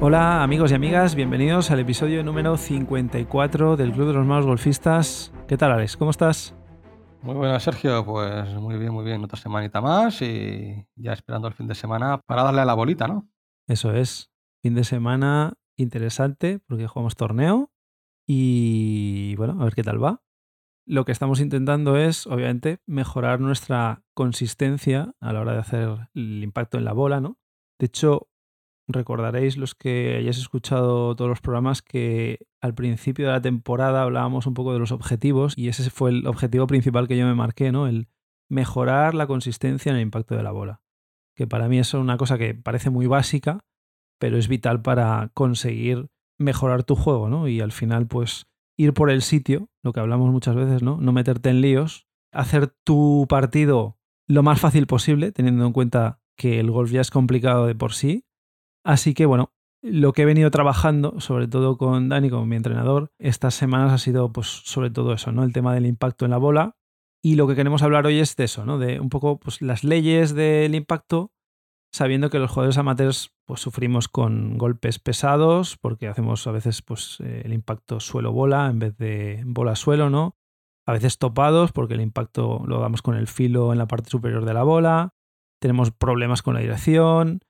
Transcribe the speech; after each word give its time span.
Hola 0.00 0.42
amigos 0.42 0.70
y 0.70 0.74
amigas, 0.74 1.14
bienvenidos 1.14 1.70
al 1.70 1.80
episodio 1.80 2.22
número 2.22 2.56
54 2.56 3.76
del 3.76 3.92
Club 3.92 4.08
de 4.08 4.12
los 4.14 4.26
Malos 4.26 4.44
Golfistas. 4.44 5.32
¿Qué 5.48 5.56
tal 5.56 5.72
Alex? 5.72 5.96
¿Cómo 5.96 6.10
estás? 6.10 6.54
Muy 7.22 7.34
buenas, 7.36 7.62
Sergio. 7.62 8.04
Pues 8.04 8.52
muy 8.54 8.76
bien, 8.76 8.92
muy 8.92 9.04
bien. 9.04 9.24
Otra 9.24 9.38
semanita 9.38 9.80
más 9.80 10.20
y 10.20 10.86
ya 10.96 11.12
esperando 11.12 11.48
el 11.48 11.54
fin 11.54 11.68
de 11.68 11.74
semana 11.74 12.18
para 12.18 12.42
darle 12.42 12.60
a 12.60 12.64
la 12.66 12.74
bolita, 12.74 13.08
¿no? 13.08 13.26
Eso 13.66 13.94
es. 13.94 14.30
Fin 14.60 14.74
de 14.74 14.84
semana 14.84 15.54
interesante 15.76 16.58
porque 16.66 16.86
jugamos 16.86 17.16
torneo 17.16 17.70
y 18.26 19.36
bueno, 19.36 19.60
a 19.60 19.64
ver 19.64 19.74
qué 19.74 19.82
tal 19.82 20.02
va. 20.02 20.23
Lo 20.86 21.04
que 21.04 21.12
estamos 21.12 21.40
intentando 21.40 21.96
es, 21.96 22.26
obviamente, 22.26 22.78
mejorar 22.86 23.40
nuestra 23.40 24.02
consistencia 24.12 25.14
a 25.20 25.32
la 25.32 25.40
hora 25.40 25.52
de 25.52 25.58
hacer 25.58 26.10
el 26.14 26.42
impacto 26.42 26.76
en 26.76 26.84
la 26.84 26.92
bola, 26.92 27.20
¿no? 27.20 27.38
De 27.78 27.86
hecho, 27.86 28.28
recordaréis 28.86 29.56
los 29.56 29.74
que 29.74 30.16
hayáis 30.18 30.38
escuchado 30.38 31.16
todos 31.16 31.28
los 31.28 31.40
programas 31.40 31.80
que 31.80 32.46
al 32.60 32.74
principio 32.74 33.26
de 33.26 33.32
la 33.32 33.40
temporada 33.40 34.02
hablábamos 34.02 34.46
un 34.46 34.54
poco 34.54 34.74
de 34.74 34.78
los 34.78 34.92
objetivos 34.92 35.56
y 35.56 35.68
ese 35.68 35.88
fue 35.90 36.10
el 36.10 36.26
objetivo 36.26 36.66
principal 36.66 37.08
que 37.08 37.16
yo 37.16 37.26
me 37.26 37.34
marqué, 37.34 37.72
¿no? 37.72 37.86
El 37.86 38.08
mejorar 38.50 39.14
la 39.14 39.26
consistencia 39.26 39.90
en 39.90 39.96
el 39.96 40.02
impacto 40.02 40.36
de 40.36 40.42
la 40.42 40.52
bola. 40.52 40.82
Que 41.34 41.46
para 41.46 41.68
mí 41.68 41.78
es 41.78 41.94
una 41.94 42.18
cosa 42.18 42.36
que 42.36 42.54
parece 42.54 42.90
muy 42.90 43.06
básica, 43.06 43.60
pero 44.18 44.36
es 44.36 44.48
vital 44.48 44.82
para 44.82 45.30
conseguir 45.34 46.08
mejorar 46.38 46.84
tu 46.84 46.94
juego, 46.94 47.28
¿no? 47.28 47.48
Y 47.48 47.60
al 47.60 47.72
final, 47.72 48.06
pues, 48.06 48.46
ir 48.76 48.94
por 48.94 49.10
el 49.10 49.22
sitio, 49.22 49.68
lo 49.82 49.92
que 49.92 50.00
hablamos 50.00 50.30
muchas 50.32 50.54
veces, 50.54 50.82
¿no? 50.82 50.98
No 51.00 51.12
meterte 51.12 51.50
en 51.50 51.60
líos, 51.60 52.06
hacer 52.32 52.68
tu 52.84 53.26
partido 53.28 53.98
lo 54.26 54.42
más 54.42 54.60
fácil 54.60 54.86
posible, 54.86 55.32
teniendo 55.32 55.66
en 55.66 55.72
cuenta 55.72 56.20
que 56.36 56.58
el 56.58 56.70
golf 56.70 56.90
ya 56.90 57.00
es 57.00 57.10
complicado 57.10 57.66
de 57.66 57.74
por 57.74 57.92
sí, 57.92 58.24
Así 58.84 59.14
que 59.14 59.24
bueno, 59.24 59.52
lo 59.82 60.12
que 60.12 60.22
he 60.22 60.26
venido 60.26 60.50
trabajando, 60.50 61.18
sobre 61.20 61.48
todo 61.48 61.78
con 61.78 62.10
Dani 62.10 62.30
como 62.30 62.46
mi 62.46 62.56
entrenador, 62.56 63.12
estas 63.18 63.54
semanas 63.54 63.92
ha 63.92 63.98
sido 63.98 64.30
pues 64.30 64.46
sobre 64.46 64.90
todo 64.90 65.14
eso, 65.14 65.32
¿no? 65.32 65.42
El 65.42 65.52
tema 65.52 65.74
del 65.74 65.86
impacto 65.86 66.26
en 66.26 66.30
la 66.30 66.38
bola. 66.38 66.76
Y 67.22 67.36
lo 67.36 67.48
que 67.48 67.54
queremos 67.56 67.82
hablar 67.82 68.04
hoy 68.04 68.20
es 68.20 68.36
de 68.36 68.44
eso, 68.44 68.66
¿no? 68.66 68.78
De 68.78 69.00
un 69.00 69.08
poco 69.08 69.40
pues, 69.40 69.62
las 69.62 69.82
leyes 69.82 70.34
del 70.34 70.74
impacto, 70.74 71.32
sabiendo 71.94 72.28
que 72.28 72.40
los 72.40 72.50
jugadores 72.50 72.76
amateurs 72.76 73.32
pues 73.46 73.60
sufrimos 73.60 74.08
con 74.08 74.58
golpes 74.58 74.98
pesados, 74.98 75.78
porque 75.78 76.08
hacemos 76.08 76.44
a 76.46 76.50
veces 76.50 76.82
pues 76.82 77.20
el 77.20 77.52
impacto 77.52 78.00
suelo-bola 78.00 78.66
en 78.66 78.80
vez 78.80 78.96
de 78.96 79.42
bola-suelo, 79.46 80.10
¿no? 80.10 80.36
A 80.86 80.92
veces 80.92 81.18
topados, 81.18 81.70
porque 81.70 81.94
el 81.94 82.00
impacto 82.00 82.64
lo 82.66 82.80
damos 82.80 83.00
con 83.00 83.14
el 83.14 83.28
filo 83.28 83.72
en 83.72 83.78
la 83.78 83.86
parte 83.86 84.10
superior 84.10 84.44
de 84.44 84.54
la 84.54 84.64
bola. 84.64 85.14
Tenemos 85.60 85.92
problemas 85.92 86.42
con 86.42 86.54
la 86.54 86.60
dirección, 86.60 87.40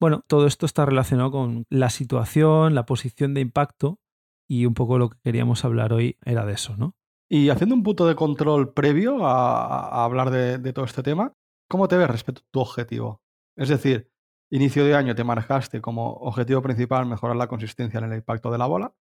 bueno, 0.00 0.22
todo 0.26 0.46
esto 0.46 0.66
está 0.66 0.84
relacionado 0.84 1.30
con 1.30 1.64
la 1.70 1.88
situación, 1.88 2.74
la 2.74 2.84
posición 2.84 3.32
de 3.32 3.40
impacto 3.40 4.00
y 4.48 4.66
un 4.66 4.74
poco 4.74 4.98
lo 4.98 5.08
que 5.08 5.18
queríamos 5.22 5.64
hablar 5.64 5.92
hoy 5.92 6.18
era 6.24 6.44
de 6.44 6.54
eso, 6.54 6.76
¿no? 6.76 6.94
Y 7.30 7.48
haciendo 7.48 7.74
un 7.74 7.82
punto 7.82 8.06
de 8.06 8.14
control 8.14 8.74
previo 8.74 9.26
a, 9.26 10.04
hablar 10.04 10.30
de, 10.30 10.72
todo 10.72 10.84
este 10.84 11.02
tema, 11.02 11.32
¿cómo 11.70 11.88
te 11.88 11.96
ves 11.96 12.10
respecto 12.10 12.42
a 12.42 12.50
tu 12.50 12.60
objetivo? 12.60 13.22
Es 13.56 13.68
decir, 13.68 14.10
inicio 14.50 14.84
de 14.84 14.94
año 14.94 15.14
te 15.14 15.24
marcaste 15.24 15.80
como 15.80 16.12
objetivo 16.14 16.62
principal 16.62 17.06
mejorar 17.06 17.36
la 17.36 17.48
consistencia 17.48 17.98
en 17.98 18.04
el 18.04 18.18
impacto 18.18 18.50
de 18.50 18.58
la 18.58 18.66
bola. 18.66 18.94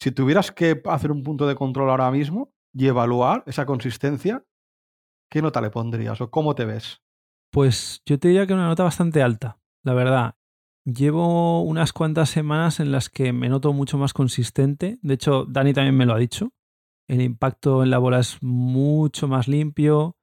Si 0.00 0.12
tuvieras 0.12 0.52
que 0.52 0.80
hacer 0.86 1.10
un 1.10 1.22
punto 1.22 1.46
de 1.46 1.56
control 1.56 1.90
ahora 1.90 2.10
mismo 2.10 2.52
y 2.72 2.86
evaluar 2.86 3.42
esa 3.46 3.66
consistencia, 3.66 4.44
¿qué 5.30 5.42
nota 5.42 5.60
le 5.60 5.70
pondrías 5.70 6.20
o 6.20 6.30
cómo 6.30 6.54
te 6.54 6.64
ves? 6.64 7.02
Pues 7.50 8.02
yo 8.06 8.18
te 8.18 8.28
diría 8.28 8.46
que 8.46 8.54
una 8.54 8.68
nota 8.68 8.84
bastante 8.84 9.22
alta, 9.22 9.58
la 9.82 9.94
verdad. 9.94 10.34
Llevo 10.84 11.62
unas 11.62 11.92
cuantas 11.92 12.30
semanas 12.30 12.80
en 12.80 12.92
las 12.92 13.10
que 13.10 13.32
me 13.32 13.48
noto 13.48 13.72
mucho 13.72 13.98
más 13.98 14.14
consistente. 14.14 14.98
De 15.02 15.14
hecho, 15.14 15.44
Dani 15.44 15.74
también 15.74 15.96
me 15.96 16.06
lo 16.06 16.14
ha 16.14 16.18
dicho. 16.18 16.52
El 17.08 17.20
impacto 17.20 17.82
en 17.82 17.90
la 17.90 17.98
bola 17.98 18.20
es 18.20 18.38
mucho 18.42 19.28
más 19.28 19.48
limpio. 19.48 20.16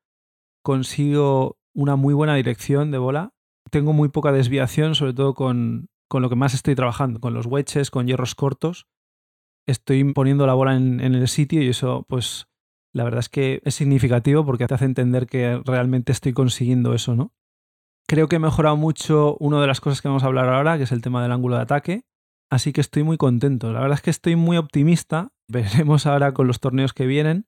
Consigo 0.63 1.59
una 1.75 1.95
muy 1.95 2.13
buena 2.13 2.35
dirección 2.35 2.89
de 2.89 2.97
bola. 2.97 3.34
Tengo 3.75 3.91
muy 3.91 4.07
poca 4.07 4.31
desviación, 4.31 4.95
sobre 4.95 5.13
todo 5.13 5.33
con, 5.33 5.89
con 6.07 6.21
lo 6.21 6.29
que 6.29 6.37
más 6.37 6.53
estoy 6.53 6.75
trabajando, 6.75 7.19
con 7.19 7.33
los 7.33 7.45
wedges, 7.45 7.91
con 7.91 8.07
hierros 8.07 8.33
cortos. 8.33 8.87
Estoy 9.67 10.13
poniendo 10.13 10.47
la 10.47 10.53
bola 10.53 10.77
en, 10.77 11.01
en 11.01 11.13
el 11.13 11.27
sitio 11.27 11.61
y 11.61 11.67
eso, 11.67 12.05
pues, 12.07 12.47
la 12.93 13.03
verdad 13.03 13.19
es 13.19 13.27
que 13.27 13.61
es 13.65 13.75
significativo 13.75 14.45
porque 14.45 14.65
te 14.65 14.75
hace 14.75 14.85
entender 14.85 15.27
que 15.27 15.61
realmente 15.65 16.13
estoy 16.13 16.31
consiguiendo 16.31 16.93
eso, 16.93 17.17
¿no? 17.17 17.33
Creo 18.07 18.29
que 18.29 18.37
he 18.37 18.39
mejorado 18.39 18.77
mucho 18.77 19.35
una 19.41 19.59
de 19.59 19.67
las 19.67 19.81
cosas 19.81 20.01
que 20.01 20.07
vamos 20.07 20.23
a 20.23 20.27
hablar 20.27 20.47
ahora, 20.47 20.77
que 20.77 20.83
es 20.83 20.93
el 20.93 21.01
tema 21.01 21.21
del 21.21 21.33
ángulo 21.33 21.57
de 21.57 21.63
ataque. 21.63 22.05
Así 22.49 22.71
que 22.71 22.79
estoy 22.79 23.03
muy 23.03 23.17
contento. 23.17 23.73
La 23.73 23.81
verdad 23.81 23.97
es 23.97 24.01
que 24.01 24.09
estoy 24.09 24.37
muy 24.37 24.55
optimista. 24.55 25.33
Veremos 25.49 26.05
ahora 26.05 26.33
con 26.33 26.47
los 26.47 26.61
torneos 26.61 26.93
que 26.93 27.07
vienen. 27.07 27.45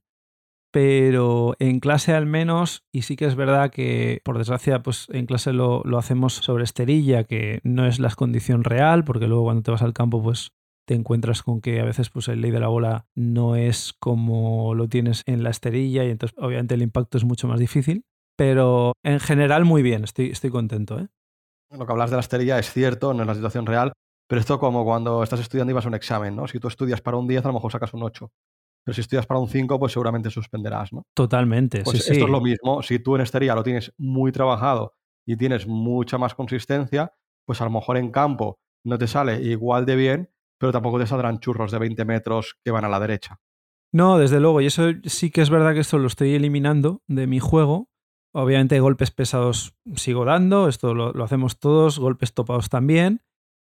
Pero 0.72 1.56
en 1.60 1.80
clase 1.80 2.14
al 2.14 2.26
menos, 2.26 2.84
y 2.92 3.04
sí 3.04 3.16
que 3.16 3.26
es 3.26 3.36
verdad 3.36 3.72
que 3.72 4.22
por 4.24 4.38
desgracia, 4.38 4.84
pues 4.84 5.08
en 5.10 5.26
clase 5.26 5.54
lo, 5.54 5.82
hacemos 5.98 6.34
sobre 6.34 6.64
esterilla, 6.64 7.24
que 7.24 7.62
no 7.64 7.86
es 7.86 8.00
la 8.00 8.10
condición 8.12 8.64
real, 8.64 9.04
porque 9.06 9.28
luego 9.28 9.46
cuando 9.46 9.64
te 9.64 9.72
vas 9.72 9.82
al 9.82 9.94
campo, 9.94 10.22
pues 10.22 10.52
te 10.86 10.94
encuentras 10.94 11.44
con 11.44 11.62
que 11.62 11.82
a 11.82 11.86
veces 11.86 12.10
pues 12.10 12.28
el 12.30 12.42
ley 12.42 12.52
de 12.52 12.60
la 12.60 12.70
bola 12.70 13.08
no 13.14 13.56
es 13.56 13.94
como 14.00 14.74
lo 14.74 14.88
tienes 14.88 15.24
en 15.26 15.44
la 15.44 15.50
esterilla 15.50 16.06
y 16.06 16.12
entonces 16.12 16.38
obviamente 16.40 16.76
el 16.76 16.82
impacto 16.82 17.18
es 17.18 17.26
mucho 17.26 17.48
más 17.48 17.60
difícil. 17.60 18.06
Pero 18.38 18.94
en 19.04 19.20
general 19.20 19.66
muy 19.66 19.82
bien, 19.82 20.04
estoy, 20.04 20.30
estoy 20.30 20.52
contento. 20.52 21.00
¿eh? 21.00 21.08
Lo 21.72 21.86
que 21.86 21.92
hablas 21.92 22.12
de 22.12 22.18
la 22.18 22.22
esterilla 22.22 22.60
es 22.60 22.72
cierto, 22.72 23.14
no 23.14 23.24
es 23.24 23.28
la 23.28 23.36
situación 23.36 23.66
real, 23.66 23.94
pero 24.28 24.40
esto 24.42 24.60
como 24.60 24.86
cuando 24.86 25.24
estás 25.24 25.40
estudiando 25.40 25.72
y 25.72 25.74
vas 25.74 25.86
a 25.86 25.90
un 25.90 25.96
examen, 25.96 26.36
¿no? 26.36 26.48
Si 26.48 26.60
tú 26.60 26.68
estudias 26.68 27.02
para 27.02 27.18
un 27.18 27.28
10, 27.28 27.46
a 27.46 27.48
lo 27.48 27.54
mejor 27.54 27.72
sacas 27.72 27.94
un 27.94 28.04
8. 28.04 28.30
Pero 28.88 28.96
si 28.96 29.02
estudias 29.02 29.25
para 29.25 29.42
un 29.42 29.50
5, 29.50 29.78
pues 29.80 29.92
seguramente 29.92 30.30
suspenderás, 30.30 30.94
¿no? 30.94 31.03
Totalmente, 31.14 31.84
pues 31.84 32.03
sí, 32.03 32.14
Esto 32.14 32.24
es 32.24 32.31
lo 32.31 32.40
mismo. 32.40 32.81
Si 32.81 33.00
tú 33.00 33.16
en 33.16 33.22
esterilla 33.22 33.53
lo 33.53 33.64
tienes 33.64 33.94
muy 33.98 34.31
trabajado 34.31 34.94
y 35.28 35.36
tienes 35.36 35.68
mucha 35.68 36.18
más 36.18 36.34
consistencia, 36.34 37.12
pues 37.46 37.59
a 37.59 37.66
lo 37.66 37.72
mejor 37.72 37.98
en 37.98 38.12
campo 38.12 38.59
no 38.86 38.98
te 38.98 39.08
sale 39.08 39.42
igual 39.42 39.86
de 39.86 39.98
bien, 39.98 40.30
pero 40.58 40.72
tampoco 40.72 41.00
te 41.00 41.06
saldrán 41.06 41.40
churros 41.40 41.72
de 41.72 41.80
20 41.80 42.06
metros 42.06 42.56
que 42.64 42.72
van 42.72 42.86
a 42.86 42.90
la 42.90 43.02
derecha. 43.02 43.42
No, 43.92 44.18
desde 44.18 44.40
luego, 44.40 44.62
y 44.62 44.68
eso 44.68 44.84
sí 45.04 45.31
que 45.31 45.42
es 45.42 45.50
verdad 45.50 45.74
que 45.74 45.81
esto 45.81 45.98
lo 45.98 46.08
estoy 46.08 46.34
eliminando 46.36 47.02
de 47.08 47.28
mi 47.28 47.40
juego, 47.40 47.90
Obviamente 48.34 48.80
golpes 48.80 49.09
pesados 49.09 49.74
sigo 49.96 50.24
dando, 50.24 50.68
esto 50.68 50.94
lo, 50.94 51.24
hacemos 51.24 51.58
todos, 51.58 51.98
golpes 51.98 52.36
topados 52.36 52.69
también, 52.69 53.24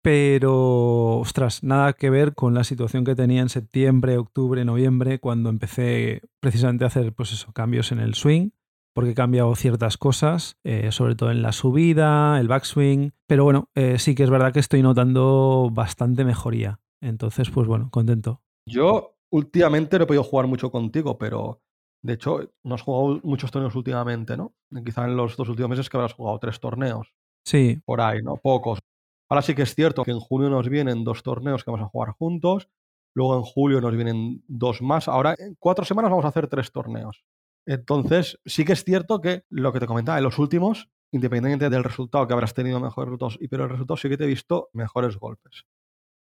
pero 0.03 1.19
ostras, 1.19 1.63
nada 1.63 1.93
que 1.93 2.11
ver 2.11 2.35
con 2.35 2.55
la 2.55 2.65
situación 2.65 3.05
que 3.05 3.15
tenía 3.15 3.43
en 3.43 3.49
septiembre, 3.49 4.19
octubre, 4.19 4.65
noviembre, 4.65 5.19
cuando 5.19 5.51
empecé 5.51 6.23
precisamente 6.41 6.85
a 6.85 6.89
hacer 6.89 7.13
pues 7.13 7.33
eso, 7.33 7.53
cambios 7.53 7.93
en 7.93 8.01
el 8.01 8.15
swing, 8.15 8.51
porque 8.93 9.11
he 9.11 9.15
cambiado 9.15 9.55
ciertas 9.55 9.97
cosas, 9.97 10.59
eh, 10.65 10.91
sobre 10.93 11.15
todo 11.15 11.31
en 11.31 11.43
la 11.43 11.53
subida, 11.53 12.39
el 12.41 12.49
backswing, 12.49 13.13
pero 13.27 13.45
bueno, 13.45 13.71
eh, 13.75 13.99
sí 13.99 14.15
que 14.15 14.25
es 14.25 14.31
verdad 14.31 14.53
que 14.53 14.61
estoy 14.61 14.83
notando 14.83 15.71
bastante 15.73 16.25
mejoría. 16.25 16.81
Entonces, 17.01 17.51
pues 17.51 17.69
bueno, 17.69 17.91
contento. 17.91 18.43
Yo 18.67 19.17
últimamente 19.31 19.99
no 19.99 20.05
he 20.05 20.07
podido 20.07 20.25
jugar 20.25 20.47
mucho 20.47 20.71
contigo, 20.71 21.17
pero 21.17 21.63
de 22.03 22.15
hecho, 22.15 22.41
no 22.63 22.75
has 22.75 22.83
jugado 22.83 23.21
muchos 23.25 23.51
torneos 23.51 23.75
últimamente, 23.75 24.37
¿no? 24.37 24.55
Quizá 24.85 25.05
en 25.05 25.17
los 25.17 25.37
dos 25.37 25.49
últimos 25.49 25.71
meses 25.71 25.89
que 25.89 25.97
habrás 25.97 26.15
jugado 26.15 26.39
tres 26.39 26.61
torneos. 26.61 27.13
Sí. 27.45 27.81
Por 27.85 28.01
ahí, 28.01 28.23
¿no? 28.23 28.37
Pocos. 28.37 28.79
Ahora 29.29 29.43
sí 29.43 29.55
que 29.55 29.63
es 29.63 29.75
cierto 29.75 30.05
que 30.05 30.11
en 30.11 30.21
junio 30.21 30.49
nos 30.49 30.69
vienen 30.69 31.05
dos 31.05 31.23
torneos 31.23 31.65
que 31.65 31.71
vamos 31.71 31.87
a 31.87 31.91
jugar 31.91 32.11
juntos. 32.13 32.69
Luego 33.15 33.37
en 33.37 33.43
julio 33.43 33.81
nos 33.81 33.95
vienen 33.95 34.43
dos 34.49 34.83
más. 34.83 35.09
Ahora 35.09 35.35
en 35.39 35.57
cuatro 35.59 35.85
semanas 35.85 36.11
vamos 36.11 36.25
a 36.25 36.29
hacer 36.29 36.49
tres 36.49 36.73
torneos. 36.73 37.25
Entonces, 37.67 38.39
sí 38.47 38.65
que 38.65 38.73
es 38.73 38.85
cierto 38.85 39.21
que 39.21 39.45
lo 39.51 39.73
que 39.73 39.81
te 39.81 39.87
comentaba, 39.87 40.19
en 40.19 40.25
los 40.25 40.39
últimos, 40.39 40.89
independientemente 41.13 41.69
del 41.69 41.85
resultado 41.85 42.27
que 42.27 42.33
habrás 42.33 42.55
tenido 42.55 42.81
mejores 42.81 43.09
resultados, 43.09 43.39
pero 43.51 43.65
el 43.65 43.71
resultado 43.71 43.97
sí 43.97 44.09
que 44.09 44.17
te 44.17 44.25
he 44.25 44.29
visto 44.29 44.71
mejores 44.73 45.17
golpes 45.19 45.67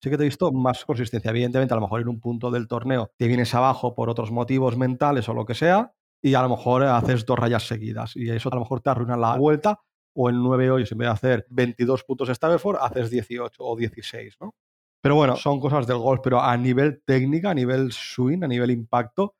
sí 0.02 0.10
que 0.10 0.16
te 0.16 0.22
he 0.22 0.26
visto 0.26 0.52
más 0.52 0.84
consistencia. 0.84 1.30
Evidentemente, 1.30 1.74
a 1.74 1.76
lo 1.76 1.82
mejor 1.82 2.00
en 2.00 2.08
un 2.08 2.20
punto 2.20 2.50
del 2.50 2.68
torneo 2.68 3.10
te 3.16 3.26
vienes 3.26 3.54
abajo 3.54 3.94
por 3.94 4.08
otros 4.10 4.30
motivos 4.30 4.76
mentales 4.76 5.28
o 5.28 5.34
lo 5.34 5.44
que 5.44 5.54
sea, 5.54 5.92
y 6.22 6.34
a 6.34 6.42
lo 6.42 6.48
mejor 6.48 6.84
haces 6.84 7.24
dos 7.26 7.38
rayas 7.38 7.66
seguidas. 7.66 8.16
Y 8.16 8.30
eso 8.30 8.48
a 8.50 8.54
lo 8.54 8.60
mejor 8.60 8.80
te 8.80 8.90
arruina 8.90 9.16
la 9.16 9.36
vuelta, 9.36 9.80
o 10.20 10.28
en 10.28 10.42
nueve 10.42 10.68
hoyos, 10.68 10.90
en 10.90 10.98
vez 10.98 11.06
de 11.06 11.12
hacer 11.12 11.46
22 11.48 12.02
puntos 12.02 12.28
Stableford, 12.28 12.78
haces 12.80 13.08
18 13.08 13.62
o 13.64 13.76
16, 13.76 14.36
¿no? 14.40 14.52
Pero 15.00 15.14
bueno, 15.14 15.36
son 15.36 15.60
cosas 15.60 15.86
del 15.86 15.98
golf, 15.98 16.20
pero 16.24 16.42
a 16.42 16.56
nivel 16.56 17.02
técnica, 17.06 17.50
a 17.50 17.54
nivel 17.54 17.92
swing, 17.92 18.42
a 18.42 18.48
nivel 18.48 18.72
impacto, 18.72 19.36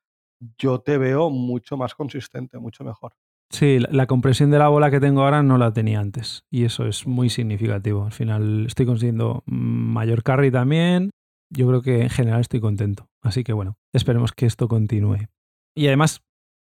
yo 0.57 0.79
te 0.81 0.97
veo 0.97 1.31
mucho 1.31 1.77
más 1.77 1.97
consistente, 1.97 2.59
mucho 2.59 2.85
mejor. 2.85 3.13
Sí, 3.51 3.81
la, 3.81 4.07
compresión 4.07 4.53
de 4.53 4.59
la 4.59 4.69
bola 4.69 4.89
que 4.93 5.01
tengo 5.01 5.23
ahora 5.23 5.43
no 5.43 5.59
la 5.59 5.73
tenía 5.73 5.99
antes 5.99 6.45
y 6.49 6.65
eso 6.65 6.87
es 6.87 7.09
muy 7.09 7.29
significativo. 7.29 8.05
Al 8.05 8.13
final 8.13 8.67
estoy 8.67 8.87
consiguiendo 8.87 9.43
mayor 9.47 10.23
carry 10.23 10.53
también. 10.53 11.11
Yo 11.51 11.67
creo 11.67 11.83
que 11.83 12.03
en 12.03 12.11
general 12.11 12.41
estoy 12.41 12.61
contento. 12.61 13.09
Así 13.21 13.43
que 13.43 13.53
bueno, 13.53 13.79
esperemos 13.93 14.31
que 14.31 14.47
esto 14.47 14.69
continúe. 14.69 15.27
Y 15.75 15.89
además, 15.89 16.21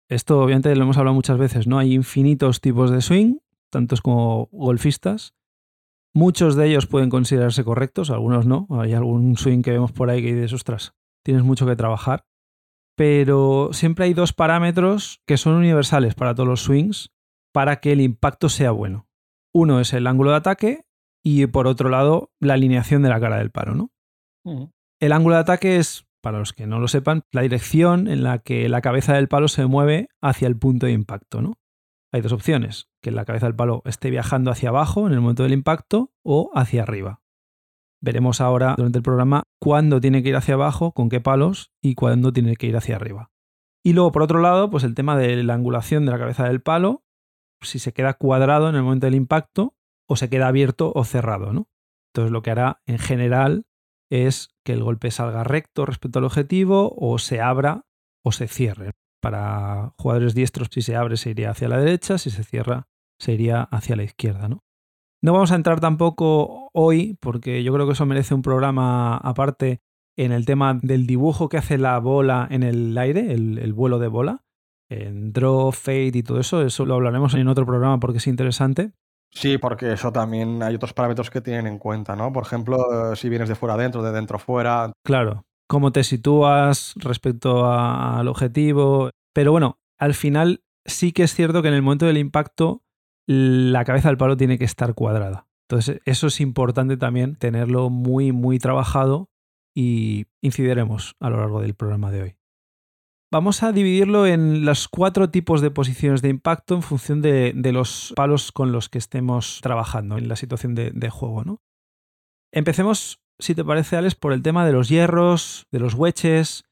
esto 0.08 0.40
obviamente 0.40 0.74
lo 0.74 0.82
hemos 0.82 0.96
hablado 0.96 1.14
muchas 1.14 1.38
veces, 1.38 1.68
¿no? 1.68 1.78
Hay 1.78 1.92
infinitos 1.92 2.60
tipos 2.60 2.90
de 2.90 3.02
swing, 3.02 3.36
tantos 3.70 4.00
como 4.00 4.48
golfistas. 4.52 5.34
Muchos 6.14 6.56
de 6.56 6.68
ellos 6.68 6.86
pueden 6.86 7.08
considerarse 7.08 7.64
correctos, 7.64 8.10
algunos 8.10 8.46
no. 8.46 8.66
Hay 8.70 8.92
algún 8.94 9.36
swing 9.36 9.62
que 9.62 9.70
vemos 9.70 9.92
por 9.92 10.10
ahí 10.10 10.22
que 10.22 10.34
dices, 10.34 10.52
ostras, 10.52 10.92
tienes 11.24 11.44
mucho 11.44 11.66
que 11.66 11.76
trabajar. 11.76 12.26
Pero 12.96 13.70
siempre 13.72 14.06
hay 14.06 14.14
dos 14.14 14.32
parámetros 14.32 15.22
que 15.26 15.36
son 15.36 15.54
universales 15.54 16.14
para 16.14 16.34
todos 16.34 16.48
los 16.48 16.62
swings 16.62 17.10
para 17.52 17.80
que 17.80 17.92
el 17.92 18.00
impacto 18.00 18.48
sea 18.48 18.72
bueno. 18.72 19.08
Uno 19.54 19.80
es 19.80 19.92
el 19.92 20.06
ángulo 20.06 20.30
de 20.30 20.36
ataque 20.36 20.84
y 21.24 21.46
por 21.46 21.66
otro 21.66 21.88
lado 21.88 22.32
la 22.40 22.54
alineación 22.54 23.02
de 23.02 23.08
la 23.08 23.20
cara 23.20 23.38
del 23.38 23.50
palo, 23.50 23.74
¿no? 23.74 23.90
El 25.00 25.12
ángulo 25.12 25.36
de 25.36 25.40
ataque 25.40 25.76
es, 25.76 26.06
para 26.20 26.38
los 26.38 26.52
que 26.52 26.66
no 26.66 26.78
lo 26.78 26.88
sepan, 26.88 27.22
la 27.32 27.42
dirección 27.42 28.06
en 28.08 28.22
la 28.22 28.40
que 28.40 28.68
la 28.68 28.82
cabeza 28.82 29.14
del 29.14 29.28
palo 29.28 29.48
se 29.48 29.66
mueve 29.66 30.08
hacia 30.20 30.46
el 30.48 30.58
punto 30.58 30.86
de 30.86 30.92
impacto, 30.92 31.40
¿no? 31.40 31.54
Hay 32.12 32.20
dos 32.20 32.32
opciones, 32.32 32.89
que 33.02 33.10
la 33.10 33.24
cabeza 33.24 33.46
del 33.46 33.56
palo 33.56 33.82
esté 33.84 34.10
viajando 34.10 34.50
hacia 34.50 34.68
abajo 34.68 35.06
en 35.06 35.12
el 35.12 35.20
momento 35.20 35.42
del 35.42 35.52
impacto 35.52 36.12
o 36.22 36.50
hacia 36.54 36.82
arriba. 36.82 37.22
Veremos 38.02 38.40
ahora 38.40 38.74
durante 38.76 38.98
el 38.98 39.02
programa 39.02 39.44
cuándo 39.58 40.00
tiene 40.00 40.22
que 40.22 40.30
ir 40.30 40.36
hacia 40.36 40.54
abajo, 40.54 40.92
con 40.92 41.08
qué 41.08 41.20
palos 41.20 41.72
y 41.82 41.94
cuándo 41.94 42.32
tiene 42.32 42.56
que 42.56 42.66
ir 42.66 42.76
hacia 42.76 42.96
arriba. 42.96 43.30
Y 43.84 43.92
luego, 43.92 44.12
por 44.12 44.22
otro 44.22 44.40
lado, 44.40 44.70
pues 44.70 44.84
el 44.84 44.94
tema 44.94 45.16
de 45.16 45.42
la 45.42 45.54
angulación 45.54 46.04
de 46.06 46.12
la 46.12 46.18
cabeza 46.18 46.44
del 46.44 46.62
palo, 46.62 47.04
si 47.62 47.78
se 47.78 47.92
queda 47.92 48.14
cuadrado 48.14 48.68
en 48.68 48.76
el 48.76 48.82
momento 48.82 49.06
del 49.06 49.14
impacto 49.14 49.74
o 50.08 50.16
se 50.16 50.30
queda 50.30 50.48
abierto 50.48 50.92
o 50.94 51.04
cerrado, 51.04 51.52
¿no? 51.52 51.68
Entonces 52.12 52.32
lo 52.32 52.42
que 52.42 52.50
hará 52.50 52.82
en 52.86 52.98
general 52.98 53.66
es 54.10 54.48
que 54.64 54.72
el 54.72 54.82
golpe 54.82 55.10
salga 55.10 55.44
recto 55.44 55.86
respecto 55.86 56.18
al 56.18 56.24
objetivo 56.24 56.94
o 56.96 57.18
se 57.18 57.40
abra 57.40 57.86
o 58.24 58.32
se 58.32 58.48
cierre. 58.48 58.92
Para 59.22 59.94
jugadores 59.98 60.34
diestros, 60.34 60.68
si 60.70 60.82
se 60.82 60.96
abre 60.96 61.16
se 61.16 61.30
iría 61.30 61.50
hacia 61.50 61.68
la 61.68 61.78
derecha, 61.78 62.18
si 62.18 62.30
se 62.30 62.42
cierra 62.42 62.88
se 63.20 63.32
iría 63.34 63.62
hacia 63.62 63.94
la 63.94 64.02
izquierda. 64.02 64.48
¿no? 64.48 64.64
no 65.22 65.32
vamos 65.32 65.52
a 65.52 65.56
entrar 65.56 65.80
tampoco 65.80 66.70
hoy, 66.72 67.16
porque 67.20 67.62
yo 67.62 67.72
creo 67.72 67.86
que 67.86 67.92
eso 67.92 68.06
merece 68.06 68.34
un 68.34 68.42
programa 68.42 69.16
aparte 69.16 69.80
en 70.16 70.32
el 70.32 70.44
tema 70.44 70.78
del 70.82 71.06
dibujo 71.06 71.48
que 71.48 71.58
hace 71.58 71.78
la 71.78 71.98
bola 71.98 72.46
en 72.50 72.62
el 72.62 72.96
aire, 72.98 73.32
el, 73.32 73.72
vuelo 73.72 73.98
de 73.98 74.08
bola, 74.08 74.44
en 74.88 75.32
draw, 75.32 75.72
fade 75.72 76.12
y 76.14 76.22
todo 76.22 76.40
eso. 76.40 76.62
Eso 76.62 76.84
lo 76.84 76.94
hablaremos 76.94 77.34
en 77.34 77.48
otro 77.48 77.66
programa 77.66 78.00
porque 78.00 78.18
es 78.18 78.26
interesante. 78.26 78.92
Sí, 79.32 79.58
porque 79.58 79.92
eso 79.92 80.10
también 80.10 80.62
hay 80.62 80.74
otros 80.74 80.92
parámetros 80.92 81.30
que 81.30 81.40
tienen 81.40 81.66
en 81.66 81.78
cuenta, 81.78 82.16
¿no? 82.16 82.32
Por 82.32 82.42
ejemplo, 82.42 83.14
si 83.14 83.28
vienes 83.28 83.48
de 83.48 83.54
fuera 83.54 83.74
adentro, 83.74 84.02
de 84.02 84.10
dentro 84.10 84.38
fuera. 84.38 84.92
Claro, 85.04 85.44
cómo 85.68 85.92
te 85.92 86.02
sitúas 86.02 86.94
respecto 86.96 87.70
al 87.70 88.26
objetivo. 88.26 89.10
Pero 89.32 89.52
bueno, 89.52 89.78
al 89.98 90.14
final 90.14 90.64
sí 90.84 91.12
que 91.12 91.22
es 91.22 91.34
cierto 91.34 91.62
que 91.62 91.68
en 91.68 91.74
el 91.74 91.82
momento 91.82 92.06
del 92.06 92.18
impacto 92.18 92.82
la 93.32 93.84
cabeza 93.84 94.08
del 94.08 94.16
palo 94.16 94.36
tiene 94.36 94.58
que 94.58 94.64
estar 94.64 94.92
cuadrada. 94.94 95.46
Entonces, 95.68 96.00
eso 96.04 96.26
es 96.26 96.40
importante 96.40 96.96
también 96.96 97.36
tenerlo 97.36 97.88
muy, 97.88 98.32
muy 98.32 98.58
trabajado 98.58 99.30
y 99.72 100.26
incidiremos 100.40 101.14
a 101.20 101.30
lo 101.30 101.36
largo 101.36 101.60
del 101.60 101.74
programa 101.74 102.10
de 102.10 102.22
hoy. 102.22 102.36
Vamos 103.30 103.62
a 103.62 103.70
dividirlo 103.70 104.26
en 104.26 104.64
los 104.64 104.88
cuatro 104.88 105.30
tipos 105.30 105.60
de 105.60 105.70
posiciones 105.70 106.22
de 106.22 106.28
impacto 106.28 106.74
en 106.74 106.82
función 106.82 107.22
de, 107.22 107.54
los 107.72 108.12
palos 108.16 108.50
con 108.50 108.72
los 108.72 108.88
que 108.88 108.98
estemos 108.98 109.60
trabajando 109.62 110.18
en 110.18 110.26
la 110.26 110.34
situación 110.34 110.74
de, 110.74 111.10
juego. 111.10 111.44
¿no? 111.44 111.62
Empecemos 112.52 113.22
si 113.38 113.54
te 113.54 113.64
parece, 113.64 113.96
Alex, 113.96 114.16
por 114.16 114.32
el 114.32 114.42
tema 114.42 114.66
de 114.66 114.72
los 114.72 114.88
hierros, 114.88 115.68
de 115.70 115.78
los 115.78 115.94
wedges, 115.94 116.64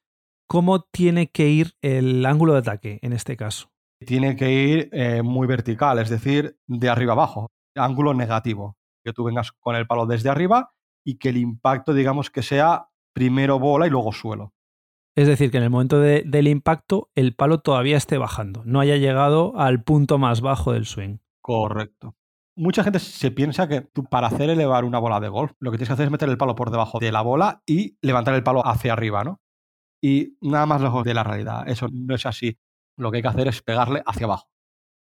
cómo 0.48 0.80
tiene 0.80 1.30
que 1.30 1.48
ir 1.48 1.76
el 1.82 2.26
ángulo 2.26 2.54
de 2.54 2.58
ataque 2.58 2.98
en 3.02 3.12
este 3.12 3.36
caso. 3.36 3.70
Tiene 4.06 4.36
que 4.36 4.52
ir 4.52 4.88
eh, 4.92 5.22
muy 5.22 5.46
vertical, 5.46 5.98
es 5.98 6.08
decir, 6.08 6.56
de 6.66 6.88
arriba 6.88 7.12
abajo, 7.12 7.50
ángulo 7.74 8.14
negativo, 8.14 8.76
que 9.04 9.12
tú 9.12 9.24
vengas 9.24 9.52
con 9.52 9.74
el 9.74 9.86
palo 9.86 10.06
desde 10.06 10.30
arriba 10.30 10.72
y 11.04 11.18
que 11.18 11.30
el 11.30 11.36
impacto, 11.36 11.94
digamos, 11.94 12.30
que 12.30 12.42
sea 12.42 12.88
primero 13.12 13.58
bola 13.58 13.86
y 13.86 13.90
luego 13.90 14.12
suelo. 14.12 14.52
Es 15.16 15.26
decir, 15.26 15.50
que 15.50 15.56
en 15.56 15.64
el 15.64 15.70
momento 15.70 15.98
del 15.98 16.46
impacto 16.46 17.10
el 17.16 17.34
palo 17.34 17.58
todavía 17.58 17.96
esté 17.96 18.18
bajando, 18.18 18.62
no 18.64 18.78
haya 18.78 18.96
llegado 18.96 19.58
al 19.58 19.82
punto 19.82 20.18
más 20.18 20.40
bajo 20.40 20.72
del 20.72 20.86
swing. 20.86 21.18
Correcto 21.40 22.14
mucha 22.58 22.82
gente 22.82 22.98
se 22.98 23.30
piensa 23.30 23.68
que 23.68 23.80
tú 23.80 24.04
para 24.04 24.26
hacer 24.26 24.50
elevar 24.50 24.84
una 24.84 24.98
bola 24.98 25.20
de 25.20 25.28
golf, 25.28 25.52
lo 25.60 25.70
que 25.70 25.78
tienes 25.78 25.88
que 25.88 25.92
hacer 25.94 26.06
es 26.06 26.10
meter 26.10 26.28
el 26.28 26.36
palo 26.36 26.54
por 26.54 26.70
debajo 26.70 26.98
de 26.98 27.12
la 27.12 27.22
bola 27.22 27.62
y 27.64 27.96
levantar 28.02 28.34
el 28.34 28.42
palo 28.42 28.66
hacia 28.66 28.92
arriba, 28.92 29.24
¿no? 29.24 29.40
Y 30.02 30.36
nada 30.40 30.66
más 30.66 30.80
lejos 30.80 31.04
de 31.04 31.14
la 31.14 31.24
realidad. 31.24 31.68
Eso 31.68 31.88
no 31.90 32.14
es 32.14 32.26
así. 32.26 32.58
Lo 32.98 33.10
que 33.10 33.18
hay 33.18 33.22
que 33.22 33.28
hacer 33.28 33.48
es 33.48 33.62
pegarle 33.62 34.02
hacia 34.04 34.26
abajo. 34.26 34.50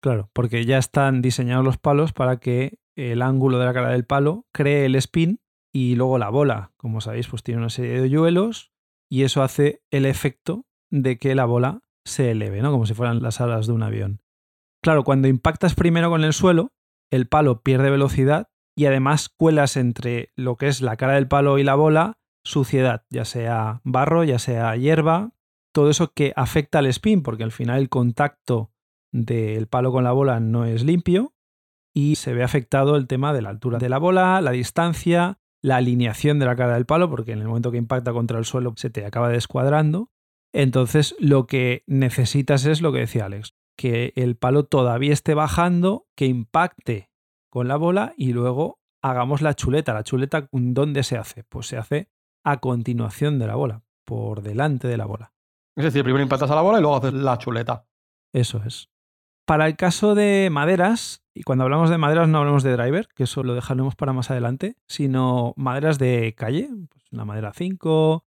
Claro, 0.01 0.29
porque 0.33 0.65
ya 0.65 0.77
están 0.77 1.21
diseñados 1.21 1.65
los 1.65 1.77
palos 1.77 2.13
para 2.13 2.37
que 2.37 2.79
el 2.95 3.21
ángulo 3.21 3.59
de 3.59 3.65
la 3.65 3.73
cara 3.73 3.89
del 3.89 4.05
palo 4.05 4.45
cree 4.53 4.85
el 4.85 4.95
spin 4.95 5.41
y 5.73 5.95
luego 5.95 6.17
la 6.17 6.29
bola, 6.29 6.71
como 6.77 7.01
sabéis, 7.01 7.27
pues 7.27 7.43
tiene 7.43 7.59
una 7.59 7.69
serie 7.69 7.93
de 7.93 8.01
hoyuelos 8.01 8.71
y 9.09 9.23
eso 9.23 9.43
hace 9.43 9.81
el 9.91 10.05
efecto 10.05 10.65
de 10.91 11.17
que 11.17 11.35
la 11.35 11.45
bola 11.45 11.81
se 12.05 12.31
eleve, 12.31 12.61
¿no? 12.61 12.71
Como 12.71 12.85
si 12.85 12.93
fueran 12.93 13.21
las 13.21 13.41
alas 13.41 13.67
de 13.67 13.73
un 13.73 13.83
avión. 13.83 14.21
Claro, 14.81 15.03
cuando 15.03 15.27
impactas 15.27 15.75
primero 15.75 16.09
con 16.09 16.23
el 16.23 16.33
suelo, 16.33 16.71
el 17.11 17.27
palo 17.27 17.61
pierde 17.61 17.89
velocidad 17.89 18.49
y 18.75 18.85
además 18.85 19.29
cuelas 19.29 19.75
entre 19.75 20.31
lo 20.35 20.55
que 20.55 20.67
es 20.67 20.81
la 20.81 20.95
cara 20.97 21.13
del 21.13 21.27
palo 21.27 21.57
y 21.57 21.63
la 21.63 21.75
bola 21.75 22.19
suciedad, 22.43 23.05
ya 23.09 23.25
sea 23.25 23.81
barro, 23.83 24.23
ya 24.23 24.39
sea 24.39 24.75
hierba, 24.75 25.33
todo 25.77 25.91
eso 25.91 26.11
que 26.11 26.33
afecta 26.35 26.79
al 26.79 26.87
spin, 26.87 27.21
porque 27.21 27.43
al 27.43 27.51
final 27.51 27.79
el 27.79 27.87
contacto 27.87 28.71
del 29.11 29.67
palo 29.67 29.91
con 29.91 30.03
la 30.03 30.11
bola 30.11 30.39
no 30.39 30.65
es 30.65 30.83
limpio 30.83 31.35
y 31.93 32.15
se 32.15 32.33
ve 32.33 32.41
afectado 32.41 32.95
el 32.95 33.05
tema 33.05 33.31
de 33.31 33.43
la 33.43 33.49
altura 33.49 33.77
de 33.77 33.87
la 33.87 33.99
bola, 33.99 34.41
la 34.41 34.49
distancia, 34.49 35.37
la 35.61 35.75
alineación 35.75 36.39
de 36.39 36.47
la 36.47 36.55
cara 36.55 36.73
del 36.73 36.87
palo, 36.87 37.11
porque 37.11 37.33
en 37.33 37.41
el 37.41 37.47
momento 37.47 37.69
que 37.69 37.77
impacta 37.77 38.11
contra 38.11 38.39
el 38.39 38.45
suelo 38.45 38.73
se 38.75 38.89
te 38.89 39.05
acaba 39.05 39.29
descuadrando. 39.29 40.09
Entonces 40.51 41.15
lo 41.19 41.45
que 41.45 41.83
necesitas 41.85 42.65
es 42.65 42.81
lo 42.81 42.91
que 42.91 43.01
decía 43.01 43.25
Alex, 43.25 43.53
que 43.77 44.13
el 44.15 44.35
palo 44.35 44.63
todavía 44.65 45.13
esté 45.13 45.35
bajando, 45.35 46.07
que 46.15 46.25
impacte 46.25 47.11
con 47.51 47.67
la 47.67 47.75
bola 47.75 48.15
y 48.17 48.33
luego 48.33 48.79
hagamos 49.03 49.43
la 49.43 49.53
chuleta. 49.53 49.93
¿La 49.93 50.03
chuleta 50.03 50.49
dónde 50.51 51.03
se 51.03 51.19
hace? 51.19 51.43
Pues 51.43 51.67
se 51.67 51.77
hace 51.77 52.09
a 52.43 52.57
continuación 52.57 53.37
de 53.37 53.45
la 53.45 53.53
bola, 53.53 53.83
por 54.05 54.41
delante 54.41 54.87
de 54.87 54.97
la 54.97 55.05
bola. 55.05 55.36
Es 55.77 55.83
decir, 55.83 56.03
primero 56.03 56.23
impactas 56.23 56.51
a 56.51 56.55
la 56.55 56.61
bola 56.61 56.79
y 56.79 56.81
luego 56.81 56.97
haces 56.97 57.13
la 57.13 57.37
chuleta. 57.37 57.85
Eso 58.33 58.61
es. 58.65 58.89
Para 59.45 59.67
el 59.67 59.77
caso 59.77 60.15
de 60.15 60.49
maderas, 60.51 61.23
y 61.33 61.43
cuando 61.43 61.63
hablamos 61.63 61.89
de 61.89 61.97
maderas 61.97 62.27
no 62.27 62.39
hablamos 62.39 62.63
de 62.63 62.73
driver, 62.73 63.07
que 63.15 63.23
eso 63.23 63.43
lo 63.43 63.53
dejaremos 63.53 63.95
para 63.95 64.11
más 64.11 64.29
adelante, 64.29 64.75
sino 64.87 65.53
maderas 65.55 65.99
de 65.99 66.35
calle, 66.35 66.69
pues 66.89 67.05
una 67.11 67.23
madera 67.23 67.53
5 67.53 68.25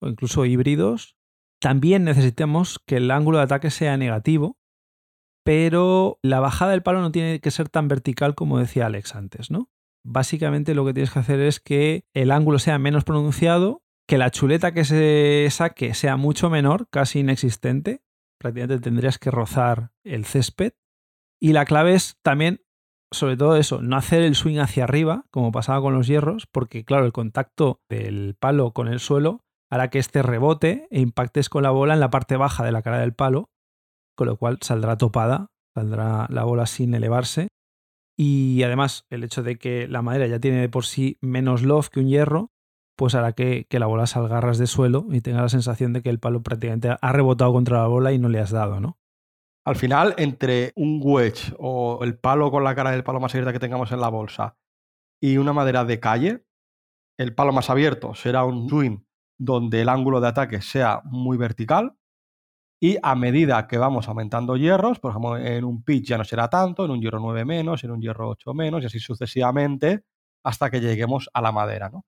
o 0.00 0.08
incluso 0.08 0.46
híbridos, 0.46 1.16
también 1.60 2.04
necesitamos 2.04 2.80
que 2.86 2.96
el 2.96 3.10
ángulo 3.10 3.38
de 3.38 3.44
ataque 3.44 3.70
sea 3.70 3.96
negativo 3.98 4.56
pero 5.44 6.18
la 6.22 6.40
bajada 6.40 6.72
del 6.72 6.82
palo 6.82 7.00
no 7.00 7.12
tiene 7.12 7.40
que 7.40 7.50
ser 7.50 7.68
tan 7.68 7.88
vertical 7.88 8.34
como 8.34 8.58
decía 8.58 8.86
Alex 8.86 9.14
antes, 9.14 9.50
¿no? 9.50 9.70
Básicamente 10.04 10.74
lo 10.74 10.84
que 10.84 10.94
tienes 10.94 11.12
que 11.12 11.18
hacer 11.18 11.40
es 11.40 11.60
que 11.60 12.04
el 12.12 12.30
ángulo 12.30 12.58
sea 12.58 12.78
menos 12.78 13.04
pronunciado, 13.04 13.81
que 14.08 14.18
la 14.18 14.30
chuleta 14.30 14.72
que 14.72 14.84
se 14.84 15.48
saque 15.50 15.94
sea 15.94 16.16
mucho 16.16 16.50
menor, 16.50 16.88
casi 16.90 17.20
inexistente, 17.20 18.02
prácticamente 18.38 18.82
tendrías 18.82 19.18
que 19.18 19.30
rozar 19.30 19.92
el 20.04 20.24
césped. 20.24 20.72
Y 21.40 21.52
la 21.52 21.64
clave 21.64 21.94
es 21.94 22.18
también, 22.22 22.62
sobre 23.10 23.36
todo 23.36 23.56
eso, 23.56 23.82
no 23.82 23.96
hacer 23.96 24.22
el 24.22 24.34
swing 24.34 24.58
hacia 24.58 24.84
arriba, 24.84 25.26
como 25.30 25.52
pasaba 25.52 25.80
con 25.80 25.94
los 25.94 26.06
hierros, 26.06 26.46
porque 26.46 26.84
claro, 26.84 27.06
el 27.06 27.12
contacto 27.12 27.80
del 27.88 28.36
palo 28.38 28.72
con 28.72 28.88
el 28.88 29.00
suelo 29.00 29.44
hará 29.70 29.90
que 29.90 29.98
este 29.98 30.22
rebote 30.22 30.86
e 30.90 31.00
impactes 31.00 31.48
con 31.48 31.62
la 31.62 31.70
bola 31.70 31.94
en 31.94 32.00
la 32.00 32.10
parte 32.10 32.36
baja 32.36 32.64
de 32.64 32.72
la 32.72 32.82
cara 32.82 32.98
del 32.98 33.14
palo 33.14 33.52
con 34.14 34.28
lo 34.28 34.36
cual 34.36 34.58
saldrá 34.60 34.96
topada, 34.96 35.50
saldrá 35.74 36.26
la 36.30 36.44
bola 36.44 36.66
sin 36.66 36.94
elevarse. 36.94 37.48
Y 38.16 38.62
además, 38.62 39.06
el 39.10 39.24
hecho 39.24 39.42
de 39.42 39.56
que 39.56 39.88
la 39.88 40.02
madera 40.02 40.26
ya 40.26 40.38
tiene 40.38 40.60
de 40.60 40.68
por 40.68 40.84
sí 40.84 41.18
menos 41.20 41.62
loft 41.62 41.88
que 41.90 42.00
un 42.00 42.08
hierro, 42.08 42.51
pues 43.02 43.16
hará 43.16 43.32
que, 43.32 43.66
la 43.68 43.86
bola 43.86 44.06
salga 44.06 44.40
de 44.40 44.66
suelo 44.68 45.06
y 45.10 45.22
tenga 45.22 45.42
la 45.42 45.48
sensación 45.48 45.92
de 45.92 46.02
que 46.02 46.08
el 46.08 46.20
palo 46.20 46.40
prácticamente 46.44 46.88
ha 46.88 47.12
rebotado 47.12 47.52
contra 47.52 47.78
la 47.78 47.88
bola 47.88 48.12
y 48.12 48.18
no 48.20 48.28
le 48.28 48.38
has 48.38 48.52
dado, 48.52 48.78
¿no? 48.78 48.96
Al 49.66 49.74
final, 49.74 50.14
entre 50.18 50.72
un 50.76 51.00
wedge 51.02 51.52
o 51.58 52.04
el 52.04 52.16
palo 52.16 52.52
con 52.52 52.62
la 52.62 52.76
cara 52.76 52.92
del 52.92 53.02
palo 53.02 53.18
más 53.18 53.34
abierta 53.34 53.52
que 53.52 53.58
tengamos 53.58 53.90
en 53.90 54.00
la 54.00 54.08
bolsa 54.08 54.56
y 55.20 55.36
una 55.38 55.52
madera 55.52 55.84
de 55.84 55.98
calle, 55.98 56.46
el 57.18 57.34
palo 57.34 57.52
más 57.52 57.70
abierto 57.70 58.14
será 58.14 58.44
un 58.44 58.68
swing 58.68 58.98
donde 59.36 59.80
el 59.80 59.88
ángulo 59.88 60.20
de 60.20 60.28
ataque 60.28 60.62
sea 60.62 61.00
muy 61.02 61.36
vertical 61.36 61.96
y 62.80 62.98
a 63.02 63.16
medida 63.16 63.66
que 63.66 63.78
vamos 63.78 64.06
aumentando 64.06 64.56
hierros, 64.56 65.00
por 65.00 65.10
ejemplo, 65.10 65.36
en 65.38 65.64
un 65.64 65.82
pitch 65.82 66.06
ya 66.06 66.18
no 66.18 66.24
será 66.24 66.48
tanto, 66.48 66.84
en 66.84 66.92
un 66.92 67.00
hierro 67.00 67.18
9 67.18 67.44
menos, 67.44 67.82
en 67.82 67.90
un 67.90 68.00
hierro 68.00 68.28
8 68.28 68.54
menos, 68.54 68.80
y 68.80 68.86
así 68.86 69.00
sucesivamente 69.00 70.04
hasta 70.44 70.70
que 70.70 70.80
lleguemos 70.80 71.28
a 71.34 71.42
la 71.42 71.50
madera, 71.50 71.88
¿no? 71.88 72.04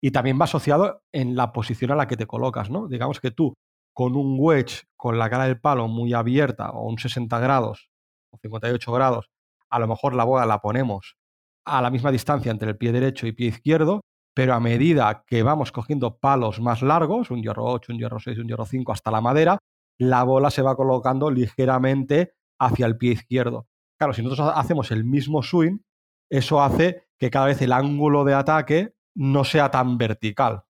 Y 0.00 0.10
también 0.10 0.38
va 0.40 0.44
asociado 0.44 1.02
en 1.12 1.34
la 1.34 1.52
posición 1.52 1.90
a 1.90 1.96
la 1.96 2.06
que 2.06 2.16
te 2.16 2.26
colocas, 2.26 2.70
¿no? 2.70 2.88
Digamos 2.88 3.20
que 3.20 3.30
tú 3.30 3.54
con 3.92 4.14
un 4.14 4.36
wedge 4.38 4.84
con 4.96 5.18
la 5.18 5.28
cara 5.28 5.44
del 5.44 5.60
palo 5.60 5.88
muy 5.88 6.12
abierta 6.12 6.70
o 6.70 6.88
un 6.88 6.98
60 6.98 7.38
grados 7.40 7.90
o 8.30 8.38
58 8.38 8.92
grados 8.92 9.30
a 9.70 9.78
lo 9.78 9.88
mejor 9.88 10.14
la 10.14 10.24
bola 10.24 10.46
la 10.46 10.60
ponemos 10.60 11.16
a 11.64 11.82
la 11.82 11.90
misma 11.90 12.10
distancia 12.10 12.50
entre 12.50 12.70
el 12.70 12.78
pie 12.78 12.92
derecho 12.92 13.26
y 13.26 13.32
pie 13.32 13.48
izquierdo, 13.48 14.00
pero 14.34 14.54
a 14.54 14.60
medida 14.60 15.24
que 15.26 15.42
vamos 15.42 15.72
cogiendo 15.72 16.18
palos 16.18 16.60
más 16.60 16.82
largos, 16.82 17.30
un 17.30 17.42
hierro 17.42 17.64
8, 17.66 17.92
un 17.92 17.98
hierro 17.98 18.18
6, 18.18 18.38
un 18.38 18.48
hierro 18.48 18.64
5 18.64 18.92
hasta 18.92 19.10
la 19.10 19.20
madera, 19.20 19.58
la 19.98 20.22
bola 20.22 20.50
se 20.50 20.62
va 20.62 20.76
colocando 20.76 21.30
ligeramente 21.30 22.32
hacia 22.58 22.86
el 22.86 22.96
pie 22.96 23.12
izquierdo. 23.12 23.66
Claro, 23.98 24.14
si 24.14 24.22
nosotros 24.22 24.52
hacemos 24.54 24.90
el 24.92 25.04
mismo 25.04 25.42
swing, 25.42 25.78
eso 26.30 26.62
hace 26.62 27.08
que 27.18 27.30
cada 27.30 27.46
vez 27.46 27.60
el 27.62 27.72
ángulo 27.72 28.24
de 28.24 28.34
ataque 28.34 28.94
no 29.18 29.42
sea 29.42 29.70
tan 29.72 29.98
vertical, 29.98 30.62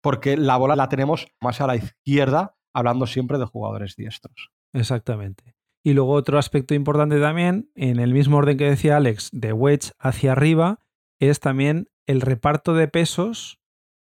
porque 0.00 0.38
la 0.38 0.56
bola 0.56 0.76
la 0.76 0.88
tenemos 0.88 1.28
más 1.42 1.60
a 1.60 1.66
la 1.66 1.76
izquierda, 1.76 2.56
hablando 2.72 3.06
siempre 3.06 3.38
de 3.38 3.44
jugadores 3.44 3.96
diestros. 3.96 4.50
Exactamente. 4.72 5.54
Y 5.84 5.92
luego 5.92 6.12
otro 6.12 6.38
aspecto 6.38 6.74
importante 6.74 7.20
también, 7.20 7.70
en 7.74 8.00
el 8.00 8.14
mismo 8.14 8.38
orden 8.38 8.56
que 8.56 8.70
decía 8.70 8.96
Alex, 8.96 9.28
de 9.32 9.52
wedge 9.52 9.92
hacia 9.98 10.32
arriba, 10.32 10.78
es 11.20 11.38
también 11.40 11.90
el 12.06 12.22
reparto 12.22 12.72
de 12.72 12.88
pesos 12.88 13.60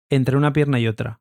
entre 0.09 0.37
una 0.37 0.53
pierna 0.53 0.79
y 0.79 0.87
otra. 0.87 1.21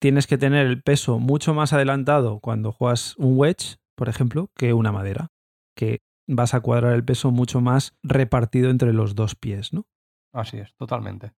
Tienes 0.00 0.28
que 0.28 0.38
tener 0.38 0.66
el 0.66 0.82
peso 0.82 1.18
mucho 1.18 1.52
más 1.52 1.72
adelantado 1.72 2.38
cuando 2.38 2.70
juegas 2.70 3.16
un 3.16 3.36
wedge, 3.36 3.78
por 3.96 4.08
ejemplo, 4.08 4.50
que 4.56 4.72
una 4.72 4.92
madera, 4.92 5.32
que 5.76 6.00
vas 6.28 6.54
a 6.54 6.60
cuadrar 6.60 6.92
el 6.92 7.04
peso 7.04 7.32
mucho 7.32 7.60
más 7.60 7.96
repartido 8.04 8.70
entre 8.70 8.92
los 8.92 9.16
dos 9.16 9.34
pies, 9.34 9.72
¿no? 9.72 9.86
Así 10.32 10.58
es, 10.58 10.74
totalmente. 10.76 11.32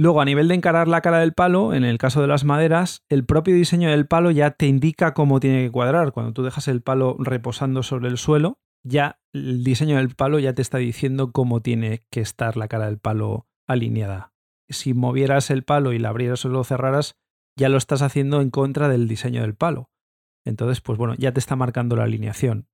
Luego, 0.00 0.22
a 0.22 0.24
nivel 0.24 0.48
de 0.48 0.54
encarar 0.54 0.88
la 0.88 1.02
cara 1.02 1.18
del 1.18 1.34
palo, 1.34 1.74
en 1.74 1.84
el 1.84 1.98
caso 1.98 2.22
de 2.22 2.26
las 2.26 2.42
maderas, 2.42 3.04
el 3.10 3.26
propio 3.26 3.54
diseño 3.54 3.90
del 3.90 4.06
palo 4.06 4.30
ya 4.30 4.52
te 4.52 4.66
indica 4.66 5.12
cómo 5.12 5.40
tiene 5.40 5.62
que 5.62 5.70
cuadrar. 5.70 6.12
Cuando 6.12 6.32
tú 6.32 6.42
dejas 6.42 6.68
el 6.68 6.80
palo 6.80 7.18
reposando 7.18 7.82
sobre 7.82 8.08
el 8.08 8.16
suelo, 8.16 8.58
ya 8.82 9.20
el 9.34 9.62
diseño 9.62 9.98
del 9.98 10.14
palo 10.14 10.38
ya 10.38 10.54
te 10.54 10.62
está 10.62 10.78
diciendo 10.78 11.32
cómo 11.32 11.60
tiene 11.60 12.06
que 12.10 12.22
estar 12.22 12.56
la 12.56 12.66
cara 12.66 12.86
del 12.86 12.96
palo 12.96 13.46
alineada. 13.68 14.32
Si 14.70 14.94
movieras 14.94 15.50
el 15.50 15.64
palo 15.64 15.92
y 15.92 15.98
la 15.98 16.08
abrieras 16.08 16.46
o 16.46 16.48
lo 16.48 16.64
cerraras, 16.64 17.18
ya 17.54 17.68
lo 17.68 17.76
estás 17.76 18.00
haciendo 18.00 18.40
en 18.40 18.48
contra 18.48 18.88
del 18.88 19.06
diseño 19.06 19.42
del 19.42 19.54
palo. 19.54 19.90
Entonces, 20.46 20.80
pues 20.80 20.96
bueno, 20.96 21.14
ya 21.18 21.32
te 21.34 21.40
está 21.40 21.56
marcando 21.56 21.96
la 21.96 22.04
alineación. 22.04 22.70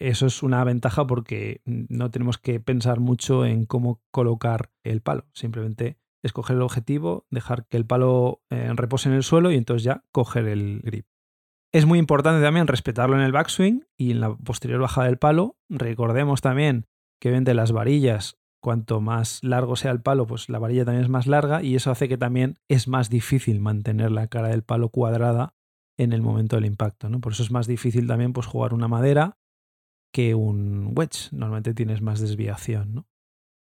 Eso 0.00 0.24
es 0.24 0.42
una 0.42 0.64
ventaja 0.64 1.06
porque 1.06 1.60
no 1.66 2.10
tenemos 2.10 2.38
que 2.38 2.60
pensar 2.60 2.98
mucho 2.98 3.44
en 3.44 3.66
cómo 3.66 4.00
colocar 4.10 4.70
el 4.84 5.02
palo. 5.02 5.26
Simplemente 5.34 5.98
escoger 6.26 6.56
el 6.56 6.62
objetivo, 6.62 7.26
dejar 7.30 7.66
que 7.66 7.76
el 7.76 7.86
palo 7.86 8.42
eh, 8.50 8.70
repose 8.74 9.08
en 9.08 9.14
el 9.14 9.22
suelo 9.22 9.50
y 9.50 9.56
entonces 9.56 9.84
ya 9.84 10.02
coger 10.12 10.46
el 10.46 10.80
grip. 10.82 11.06
Es 11.72 11.84
muy 11.84 11.98
importante 11.98 12.42
también 12.42 12.66
respetarlo 12.66 13.16
en 13.16 13.22
el 13.22 13.32
backswing 13.32 13.86
y 13.96 14.12
en 14.12 14.20
la 14.20 14.34
posterior 14.34 14.80
bajada 14.80 15.08
del 15.08 15.18
palo. 15.18 15.56
Recordemos 15.68 16.40
también 16.40 16.86
que 17.20 17.30
de 17.30 17.54
las 17.54 17.72
varillas, 17.72 18.38
cuanto 18.60 19.00
más 19.00 19.42
largo 19.42 19.76
sea 19.76 19.90
el 19.90 20.00
palo, 20.00 20.26
pues 20.26 20.48
la 20.48 20.58
varilla 20.58 20.84
también 20.84 21.04
es 21.04 21.10
más 21.10 21.26
larga 21.26 21.62
y 21.62 21.76
eso 21.76 21.90
hace 21.90 22.08
que 22.08 22.18
también 22.18 22.58
es 22.68 22.88
más 22.88 23.10
difícil 23.10 23.60
mantener 23.60 24.10
la 24.10 24.26
cara 24.28 24.48
del 24.48 24.62
palo 24.62 24.88
cuadrada 24.88 25.54
en 25.98 26.12
el 26.12 26.22
momento 26.22 26.56
del 26.56 26.66
impacto. 26.66 27.08
¿no? 27.08 27.20
Por 27.20 27.32
eso 27.32 27.42
es 27.42 27.50
más 27.50 27.66
difícil 27.66 28.06
también 28.06 28.32
pues, 28.32 28.46
jugar 28.46 28.74
una 28.74 28.88
madera 28.88 29.38
que 30.12 30.34
un 30.34 30.92
wedge. 30.96 31.30
Normalmente 31.32 31.74
tienes 31.74 32.00
más 32.02 32.20
desviación. 32.20 32.94
¿no? 32.94 33.06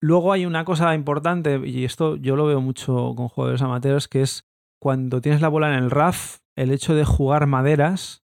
Luego 0.02 0.34
hay 0.34 0.48
una 0.48 0.66
cosa 0.66 0.96
importante, 0.96 1.62
y 1.64 1.86
esto 1.86 2.16
yo 2.16 2.36
lo 2.36 2.48
veo 2.48 2.60
mucho 2.60 3.14
con 3.16 3.28
jugadores 3.28 3.62
amateurs, 3.62 4.08
que 4.08 4.24
es 4.24 4.48
cuando 4.82 5.22
tienes 5.22 5.42
la 5.42 5.48
bola 5.48 5.70
en 5.70 5.84
el 5.84 5.92
RAF, 5.92 6.40
el 6.58 6.72
hecho 6.72 6.96
de 6.96 7.06
jugar 7.06 7.46
maderas, 7.46 8.24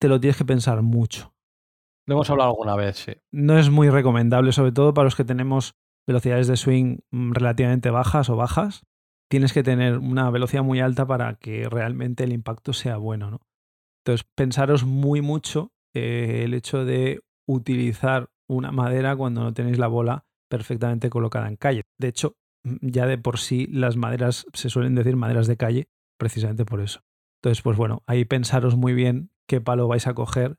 te 0.00 0.08
lo 0.08 0.20
tienes 0.20 0.38
que 0.38 0.46
pensar 0.46 0.80
mucho. 0.80 1.34
Lo 2.06 2.14
hemos 2.14 2.30
hablado 2.30 2.50
alguna 2.50 2.76
vez, 2.76 2.96
sí. 2.96 3.12
No 3.30 3.58
es 3.58 3.68
muy 3.68 3.90
recomendable, 3.90 4.52
sobre 4.52 4.72
todo 4.72 4.94
para 4.94 5.04
los 5.04 5.16
que 5.16 5.24
tenemos 5.24 5.74
velocidades 6.06 6.46
de 6.48 6.56
swing 6.56 7.00
mm, 7.10 7.32
relativamente 7.32 7.90
bajas 7.90 8.30
o 8.30 8.36
bajas. 8.36 8.86
Tienes 9.30 9.52
que 9.52 9.62
tener 9.62 9.98
una 9.98 10.30
velocidad 10.30 10.62
muy 10.62 10.80
alta 10.80 11.06
para 11.06 11.34
que 11.34 11.68
realmente 11.68 12.24
el 12.24 12.32
impacto 12.32 12.72
sea 12.72 12.96
bueno, 12.96 13.30
¿no? 13.30 13.40
Entonces, 14.02 14.26
pensaros 14.34 14.84
muy 14.84 15.20
mucho 15.20 15.72
eh, 15.94 16.42
el 16.44 16.54
hecho 16.54 16.86
de 16.86 17.20
utilizar 17.46 18.30
una 18.48 18.72
madera 18.72 19.14
cuando 19.14 19.42
no 19.42 19.52
tenéis 19.52 19.78
la 19.78 19.88
bola 19.88 20.24
perfectamente 20.48 21.10
colocada 21.10 21.48
en 21.48 21.56
calle. 21.56 21.82
De 21.98 22.08
hecho, 22.08 22.36
mm, 22.64 22.76
ya 22.82 23.06
de 23.06 23.18
por 23.18 23.38
sí 23.38 23.66
las 23.66 23.96
maderas 23.96 24.46
se 24.52 24.70
suelen 24.70 24.94
decir 24.94 25.16
maderas 25.16 25.46
de 25.46 25.56
calle, 25.56 25.88
precisamente 26.18 26.64
por 26.64 26.80
eso. 26.80 27.00
Entonces, 27.40 27.62
pues 27.62 27.76
bueno, 27.76 28.02
ahí 28.06 28.24
pensaros 28.24 28.76
muy 28.76 28.94
bien 28.94 29.30
qué 29.46 29.60
palo 29.60 29.88
vais 29.88 30.06
a 30.06 30.14
coger, 30.14 30.58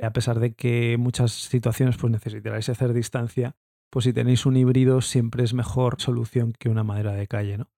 a 0.00 0.12
pesar 0.12 0.40
de 0.40 0.54
que 0.54 0.94
en 0.94 1.00
muchas 1.00 1.32
situaciones 1.32 1.96
pues 1.96 2.12
necesitaréis 2.12 2.68
hacer 2.68 2.92
distancia, 2.92 3.56
pues 3.90 4.04
si 4.04 4.12
tenéis 4.12 4.46
un 4.46 4.56
híbrido 4.56 5.00
siempre 5.00 5.44
es 5.44 5.54
mejor 5.54 6.00
solución 6.00 6.52
que 6.58 6.68
una 6.68 6.84
madera 6.84 7.12
de 7.12 7.26
calle, 7.26 7.58
¿no? 7.58 7.70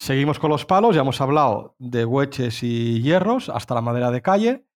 Seguimos 0.00 0.38
con 0.38 0.50
los 0.50 0.66
palos, 0.66 0.94
ya 0.94 1.02
hemos 1.02 1.20
hablado 1.20 1.76
de 1.78 2.04
hueches 2.04 2.62
y 2.62 3.00
hierros 3.00 3.48
hasta 3.48 3.74
la 3.74 3.80
madera 3.80 4.10
de 4.10 4.22
calle, 4.22 4.66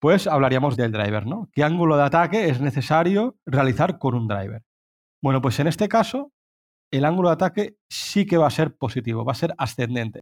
pues 0.00 0.26
hablaríamos 0.26 0.76
del 0.76 0.92
driver, 0.92 1.26
¿no? 1.26 1.48
¿Qué 1.52 1.64
ángulo 1.64 1.96
de 1.96 2.04
ataque 2.04 2.48
es 2.48 2.60
necesario 2.60 3.36
realizar 3.44 3.98
con 3.98 4.14
un 4.14 4.28
driver? 4.28 4.62
Bueno, 5.22 5.40
pues 5.42 5.58
en 5.58 5.66
este 5.66 5.88
caso, 5.88 6.32
el 6.92 7.04
ángulo 7.04 7.28
de 7.28 7.34
ataque 7.34 7.76
sí 7.90 8.26
que 8.26 8.36
va 8.36 8.46
a 8.46 8.50
ser 8.50 8.76
positivo, 8.76 9.24
va 9.24 9.32
a 9.32 9.36
ser 9.36 9.54
ascendente. 9.58 10.20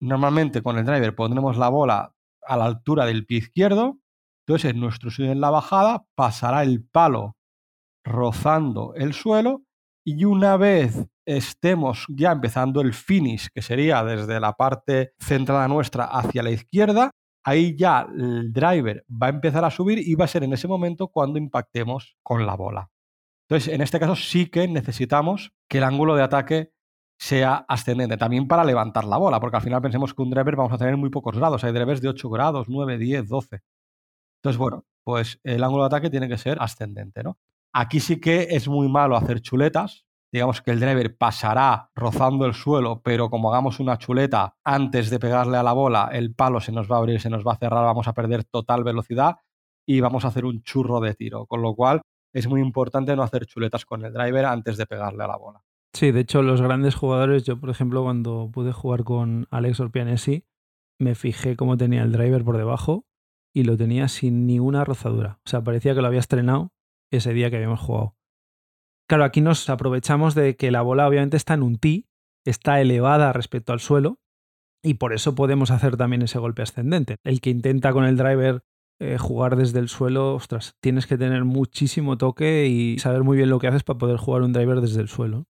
Normalmente 0.00 0.62
con 0.62 0.78
el 0.78 0.86
driver 0.86 1.14
pondremos 1.14 1.58
la 1.58 1.68
bola 1.68 2.14
a 2.46 2.56
la 2.56 2.64
altura 2.64 3.04
del 3.04 3.26
pie 3.26 3.38
izquierdo, 3.38 3.98
entonces 4.46 4.72
en 4.72 4.80
nuestro 4.80 5.10
swing 5.10 5.28
en 5.28 5.40
la 5.40 5.50
bajada 5.50 6.04
pasará 6.14 6.62
el 6.62 6.82
palo 6.84 7.36
rozando 8.04 8.94
el 8.94 9.12
suelo 9.12 9.62
y 10.04 10.24
una 10.24 10.56
vez 10.56 11.06
estemos 11.26 12.06
ya 12.08 12.32
empezando 12.32 12.80
el 12.80 12.94
finish, 12.94 13.48
que 13.54 13.62
sería 13.62 14.02
desde 14.02 14.40
la 14.40 14.54
parte 14.54 15.12
centrada 15.20 15.68
nuestra 15.68 16.06
hacia 16.06 16.42
la 16.42 16.50
izquierda, 16.50 17.10
ahí 17.44 17.76
ya 17.76 18.08
el 18.16 18.52
driver 18.52 19.04
va 19.10 19.26
a 19.26 19.30
empezar 19.30 19.64
a 19.64 19.70
subir 19.70 19.98
y 19.98 20.14
va 20.14 20.24
a 20.24 20.28
ser 20.28 20.42
en 20.44 20.54
ese 20.54 20.66
momento 20.66 21.08
cuando 21.08 21.38
impactemos 21.38 22.16
con 22.22 22.46
la 22.46 22.56
bola. 22.56 22.90
Entonces, 23.50 23.74
en 23.74 23.80
este 23.80 23.98
caso 23.98 24.14
sí 24.14 24.46
que 24.46 24.68
necesitamos 24.68 25.52
que 25.68 25.78
el 25.78 25.84
ángulo 25.84 26.14
de 26.14 26.22
ataque 26.22 26.72
sea 27.18 27.66
ascendente, 27.68 28.16
también 28.16 28.46
para 28.46 28.62
levantar 28.62 29.04
la 29.04 29.16
bola, 29.16 29.40
porque 29.40 29.56
al 29.56 29.62
final 29.62 29.82
pensemos 29.82 30.14
que 30.14 30.22
un 30.22 30.30
driver 30.30 30.54
vamos 30.54 30.72
a 30.72 30.78
tener 30.78 30.96
muy 30.96 31.10
pocos 31.10 31.36
grados, 31.36 31.64
hay 31.64 31.72
drivers 31.72 32.00
de 32.00 32.08
8 32.10 32.30
grados, 32.30 32.68
9, 32.68 32.96
10, 32.96 33.28
12. 33.28 33.60
Entonces, 34.38 34.56
bueno, 34.56 34.84
pues 35.02 35.40
el 35.42 35.64
ángulo 35.64 35.82
de 35.82 35.88
ataque 35.88 36.10
tiene 36.10 36.28
que 36.28 36.38
ser 36.38 36.58
ascendente, 36.60 37.24
¿no? 37.24 37.38
Aquí 37.72 37.98
sí 37.98 38.20
que 38.20 38.46
es 38.50 38.68
muy 38.68 38.88
malo 38.88 39.16
hacer 39.16 39.40
chuletas, 39.40 40.06
digamos 40.32 40.62
que 40.62 40.70
el 40.70 40.78
driver 40.78 41.16
pasará 41.16 41.90
rozando 41.96 42.46
el 42.46 42.54
suelo, 42.54 43.02
pero 43.02 43.30
como 43.30 43.50
hagamos 43.50 43.80
una 43.80 43.98
chuleta 43.98 44.54
antes 44.62 45.10
de 45.10 45.18
pegarle 45.18 45.56
a 45.56 45.64
la 45.64 45.72
bola, 45.72 46.08
el 46.12 46.36
palo 46.36 46.60
se 46.60 46.70
nos 46.70 46.88
va 46.88 46.96
a 46.96 46.98
abrir, 47.00 47.20
se 47.20 47.30
nos 47.30 47.44
va 47.44 47.54
a 47.54 47.58
cerrar, 47.58 47.84
vamos 47.84 48.06
a 48.06 48.12
perder 48.12 48.44
total 48.44 48.84
velocidad 48.84 49.38
y 49.84 50.00
vamos 50.00 50.24
a 50.24 50.28
hacer 50.28 50.44
un 50.44 50.62
churro 50.62 51.00
de 51.00 51.14
tiro, 51.14 51.46
con 51.46 51.62
lo 51.62 51.74
cual 51.74 52.00
es 52.32 52.46
muy 52.46 52.60
importante 52.60 53.14
no 53.16 53.22
hacer 53.22 53.46
chuletas 53.46 53.84
con 53.84 54.04
el 54.04 54.12
driver 54.12 54.44
antes 54.44 54.76
de 54.76 54.86
pegarle 54.86 55.24
a 55.24 55.28
la 55.28 55.36
bola. 55.36 55.64
Sí, 55.92 56.12
de 56.12 56.20
hecho, 56.20 56.42
los 56.42 56.62
grandes 56.62 56.94
jugadores, 56.94 57.44
yo 57.44 57.58
por 57.58 57.70
ejemplo, 57.70 58.02
cuando 58.02 58.50
pude 58.52 58.72
jugar 58.72 59.04
con 59.04 59.46
Alex 59.50 59.80
Orpianesi, 59.80 60.44
me 60.98 61.14
fijé 61.14 61.56
cómo 61.56 61.76
tenía 61.76 62.02
el 62.02 62.12
driver 62.12 62.44
por 62.44 62.56
debajo 62.56 63.06
y 63.52 63.64
lo 63.64 63.76
tenía 63.76 64.06
sin 64.08 64.46
ninguna 64.46 64.84
rozadura. 64.84 65.40
O 65.44 65.48
sea, 65.48 65.64
parecía 65.64 65.94
que 65.94 66.00
lo 66.00 66.06
había 66.06 66.20
estrenado 66.20 66.72
ese 67.10 67.32
día 67.32 67.50
que 67.50 67.56
habíamos 67.56 67.80
jugado. 67.80 68.16
Claro, 69.08 69.24
aquí 69.24 69.40
nos 69.40 69.68
aprovechamos 69.68 70.36
de 70.36 70.56
que 70.56 70.70
la 70.70 70.82
bola 70.82 71.08
obviamente 71.08 71.36
está 71.36 71.54
en 71.54 71.64
un 71.64 71.78
tee, 71.78 72.06
está 72.44 72.80
elevada 72.80 73.32
respecto 73.32 73.72
al 73.72 73.80
suelo, 73.80 74.20
y 74.82 74.94
por 74.94 75.12
eso 75.12 75.34
podemos 75.34 75.70
hacer 75.72 75.96
también 75.96 76.22
ese 76.22 76.38
golpe 76.38 76.62
ascendente. 76.62 77.16
El 77.24 77.40
que 77.40 77.50
intenta 77.50 77.92
con 77.92 78.04
el 78.04 78.16
driver 78.16 78.62
eh, 79.02 79.16
jugar 79.16 79.56
desde 79.56 79.78
el 79.78 79.88
suelo, 79.88 80.34
ostras, 80.34 80.76
tienes 80.80 81.06
que 81.06 81.16
tener 81.16 81.46
muchísimo 81.46 82.18
toque 82.18 82.66
y 82.66 82.98
saber 82.98 83.24
muy 83.24 83.38
bien 83.38 83.48
lo 83.48 83.58
que 83.58 83.66
haces 83.66 83.82
para 83.82 83.98
poder 83.98 84.18
jugar 84.18 84.42
un 84.42 84.52
driver 84.52 84.82
desde 84.82 85.00
el 85.00 85.08
suelo. 85.08 85.46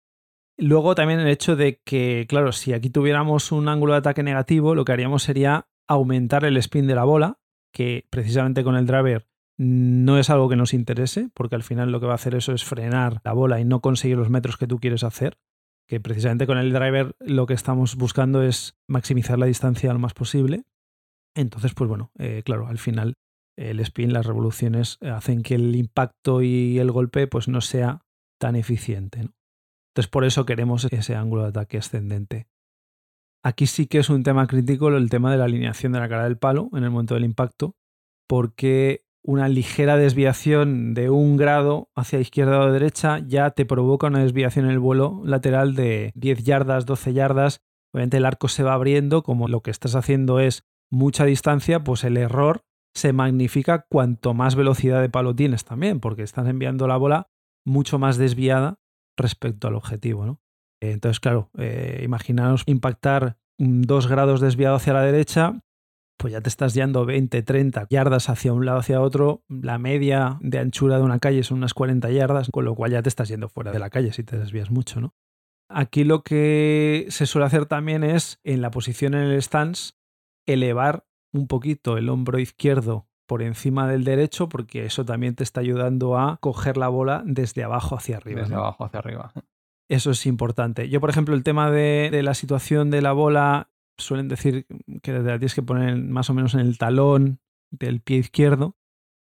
Luego 0.55 0.93
también 0.93 1.19
el 1.19 1.29
hecho 1.29 1.55
de 1.55 1.81
que, 1.83 2.27
claro, 2.29 2.51
si 2.51 2.73
aquí 2.73 2.91
tuviéramos 2.91 3.51
un 3.51 3.67
ángulo 3.67 3.93
de 3.93 3.99
ataque 3.99 4.21
negativo, 4.21 4.75
lo 4.75 4.85
que 4.85 4.91
haríamos 4.91 5.23
sería 5.23 5.67
aumentar 5.87 6.45
el 6.45 6.57
spin 6.57 6.85
de 6.85 6.93
la 6.93 7.05
bola, 7.05 7.39
que 7.73 8.05
precisamente 8.11 8.63
con 8.63 8.75
el 8.75 8.85
driver 8.85 9.27
no 9.57 10.19
es 10.19 10.29
algo 10.29 10.47
que 10.47 10.55
nos 10.55 10.75
interese, 10.75 11.31
porque 11.33 11.55
al 11.55 11.63
final 11.63 11.91
lo 11.91 11.99
que 11.99 12.05
va 12.05 12.11
a 12.11 12.15
hacer 12.15 12.35
eso 12.35 12.53
es 12.53 12.63
frenar 12.63 13.19
la 13.23 13.33
bola 13.33 13.59
y 13.59 13.65
no 13.65 13.81
conseguir 13.81 14.17
los 14.17 14.29
metros 14.29 14.57
que 14.57 14.67
tú 14.67 14.79
quieres 14.79 15.03
hacer. 15.03 15.39
Que 15.87 15.99
precisamente 15.99 16.45
con 16.45 16.59
el 16.59 16.71
driver 16.71 17.15
lo 17.19 17.47
que 17.47 17.55
estamos 17.55 17.95
buscando 17.95 18.43
es 18.43 18.77
maximizar 18.87 19.39
la 19.39 19.47
distancia 19.47 19.91
lo 19.91 19.97
más 19.97 20.13
posible. 20.13 20.65
Entonces, 21.33 21.73
pues 21.73 21.87
bueno, 21.87 22.11
eh, 22.19 22.43
claro, 22.45 22.67
al 22.67 22.77
final 22.77 23.15
el 23.59 23.79
spin, 23.81 24.13
las 24.13 24.25
revoluciones 24.25 24.97
eh, 25.01 25.09
hacen 25.09 25.43
que 25.43 25.55
el 25.55 25.75
impacto 25.75 26.41
y 26.41 26.79
el 26.79 26.91
golpe 26.91 27.27
pues 27.27 27.47
no 27.47 27.61
sea 27.61 28.05
tan 28.39 28.55
eficiente. 28.55 29.19
Entonces 29.19 30.09
por 30.09 30.23
eso 30.23 30.45
queremos 30.45 30.85
ese 30.85 31.15
ángulo 31.15 31.43
de 31.43 31.49
ataque 31.49 31.77
ascendente. 31.77 32.47
Aquí 33.43 33.67
sí 33.67 33.87
que 33.87 33.99
es 33.99 34.09
un 34.09 34.23
tema 34.23 34.47
crítico 34.47 34.89
el 34.89 35.09
tema 35.09 35.31
de 35.31 35.37
la 35.37 35.45
alineación 35.45 35.91
de 35.91 35.99
la 35.99 36.09
cara 36.09 36.23
del 36.23 36.37
palo 36.37 36.69
en 36.73 36.83
el 36.83 36.89
momento 36.89 37.15
del 37.15 37.25
impacto, 37.25 37.75
porque 38.27 39.05
una 39.23 39.49
ligera 39.49 39.97
desviación 39.97 40.93
de 40.93 41.09
un 41.09 41.35
grado 41.35 41.89
hacia 41.95 42.19
izquierda 42.19 42.61
o 42.61 42.71
derecha 42.71 43.19
ya 43.19 43.51
te 43.51 43.65
provoca 43.65 44.07
una 44.07 44.23
desviación 44.23 44.65
en 44.65 44.71
el 44.71 44.79
vuelo 44.79 45.21
lateral 45.25 45.75
de 45.75 46.11
10 46.15 46.43
yardas, 46.43 46.85
12 46.85 47.13
yardas. 47.13 47.61
Obviamente 47.93 48.17
el 48.17 48.25
arco 48.25 48.47
se 48.47 48.63
va 48.63 48.73
abriendo, 48.73 49.23
como 49.23 49.47
lo 49.47 49.61
que 49.61 49.71
estás 49.71 49.95
haciendo 49.95 50.39
es 50.39 50.63
mucha 50.89 51.25
distancia, 51.25 51.83
pues 51.83 52.03
el 52.03 52.17
error 52.17 52.63
se 52.93 53.13
magnifica 53.13 53.85
cuanto 53.89 54.33
más 54.33 54.55
velocidad 54.55 55.01
de 55.01 55.09
palo 55.09 55.35
tienes 55.35 55.63
también, 55.65 55.99
porque 55.99 56.23
estás 56.23 56.47
enviando 56.47 56.87
la 56.87 56.97
bola 56.97 57.27
mucho 57.65 57.99
más 57.99 58.17
desviada 58.17 58.79
respecto 59.17 59.67
al 59.67 59.75
objetivo. 59.75 60.25
¿no? 60.25 60.41
Entonces, 60.81 61.19
claro, 61.19 61.49
eh, 61.57 62.07
impactar 62.65 63.37
dos 63.57 64.07
grados 64.07 64.41
desviado 64.41 64.75
hacia 64.75 64.93
la 64.93 65.03
derecha, 65.03 65.61
pues 66.17 66.33
ya 66.33 66.41
te 66.41 66.49
estás 66.49 66.73
yendo 66.73 67.05
20, 67.05 67.41
30 67.43 67.87
yardas 67.89 68.29
hacia 68.29 68.51
un 68.51 68.65
lado 68.65 68.79
hacia 68.79 69.01
otro. 69.01 69.43
La 69.47 69.77
media 69.77 70.37
de 70.41 70.59
anchura 70.59 70.97
de 70.97 71.03
una 71.03 71.19
calle 71.19 71.43
son 71.43 71.59
unas 71.59 71.73
40 71.73 72.09
yardas, 72.11 72.49
con 72.51 72.65
lo 72.65 72.75
cual 72.75 72.91
ya 72.91 73.01
te 73.01 73.09
estás 73.09 73.29
yendo 73.29 73.47
fuera 73.47 73.71
de 73.71 73.79
la 73.79 73.89
calle 73.89 74.11
si 74.11 74.23
te 74.23 74.37
desvías 74.37 74.69
mucho, 74.69 74.99
¿no? 74.99 75.13
Aquí 75.71 76.03
lo 76.03 76.23
que 76.23 77.05
se 77.09 77.27
suele 77.27 77.45
hacer 77.45 77.67
también 77.67 78.03
es, 78.03 78.39
en 78.43 78.61
la 78.61 78.71
posición 78.71 79.13
en 79.13 79.27
el 79.27 79.41
stance, 79.41 79.93
elevar 80.47 81.05
un 81.31 81.47
poquito 81.47 81.97
el 81.97 82.09
hombro 82.09 82.39
izquierdo 82.39 83.07
por 83.29 83.43
encima 83.43 83.87
del 83.87 84.03
derecho, 84.03 84.49
porque 84.49 84.85
eso 84.85 85.05
también 85.05 85.35
te 85.35 85.43
está 85.43 85.61
ayudando 85.61 86.17
a 86.17 86.37
coger 86.37 86.77
la 86.77 86.87
bola 86.87 87.21
desde 87.25 87.63
abajo 87.63 87.95
hacia 87.95 88.17
arriba. 88.17 88.41
Desde 88.41 88.55
abajo 88.55 88.85
hacia 88.85 88.99
arriba. 88.99 89.31
Eso 89.87 90.11
es 90.11 90.25
importante. 90.25 90.89
Yo, 90.89 90.99
por 90.99 91.11
ejemplo, 91.11 91.35
el 91.35 91.43
tema 91.43 91.69
de, 91.69 92.09
de, 92.11 92.23
la 92.23 92.33
situación 92.33 92.89
de 92.89 93.03
la 93.03 93.11
bola, 93.11 93.69
suelen 93.97 94.27
decir 94.29 94.65
que 95.03 95.13
la 95.13 95.37
tienes 95.37 95.53
que 95.53 95.61
poner 95.61 95.95
más 95.97 96.29
o 96.31 96.33
menos 96.33 96.55
en 96.55 96.61
el 96.61 96.79
talón 96.79 97.39
del 97.69 98.01
pie 98.01 98.17
izquierdo. 98.17 98.77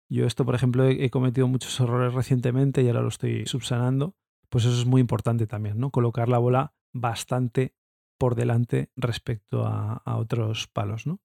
Yo 0.09 0.25
esto, 0.25 0.43
por 0.45 0.55
ejemplo, 0.55 0.85
he, 0.85 1.05
he 1.05 1.09
cometido 1.09 1.47
muchos 1.47 1.79
errores 1.79 2.13
recientemente 2.13 2.81
y 2.81 2.87
ahora 2.87 3.01
lo 3.01 3.07
estoy 3.07 3.45
subsanando. 3.45 4.15
Pues 4.49 4.65
eso 4.65 4.77
es 4.79 4.85
muy 4.85 4.99
importante 4.99 5.47
también, 5.47 5.79
¿no? 5.79 5.91
Colocar 5.91 6.27
la 6.27 6.39
bola 6.39 6.73
bastante 6.91 7.73
por 8.17 8.35
delante 8.35 8.91
respecto 8.97 9.65
a, 9.65 10.01
a 10.05 10.17
otros 10.17 10.67
palos, 10.67 11.07
¿no? 11.07 11.21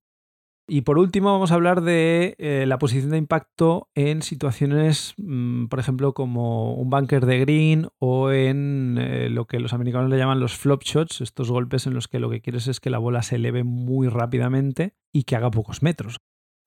Y 0.71 0.81
por 0.81 0.99
último 0.99 1.31
vamos 1.31 1.51
a 1.51 1.55
hablar 1.55 1.81
de 1.81 2.35
eh, 2.37 2.65
la 2.67 2.77
posición 2.77 3.09
de 3.09 3.17
impacto 3.17 3.89
en 3.95 4.21
situaciones, 4.21 5.15
mmm, 5.17 5.65
por 5.65 5.79
ejemplo, 5.79 6.13
como 6.13 6.75
un 6.75 6.91
bunker 6.91 7.25
de 7.25 7.39
green 7.39 7.87
o 7.97 8.31
en 8.31 8.97
eh, 8.99 9.29
lo 9.31 9.47
que 9.47 9.59
los 9.59 9.73
americanos 9.73 10.11
le 10.11 10.17
llaman 10.19 10.39
los 10.39 10.55
flop 10.55 10.83
shots, 10.83 11.21
estos 11.21 11.49
golpes 11.49 11.87
en 11.87 11.95
los 11.95 12.07
que 12.07 12.19
lo 12.19 12.29
que 12.29 12.41
quieres 12.41 12.67
es 12.67 12.79
que 12.79 12.91
la 12.91 12.99
bola 12.99 13.23
se 13.23 13.37
eleve 13.37 13.63
muy 13.63 14.09
rápidamente 14.09 14.93
y 15.11 15.23
que 15.23 15.35
haga 15.35 15.49
pocos 15.49 15.81
metros. 15.81 16.17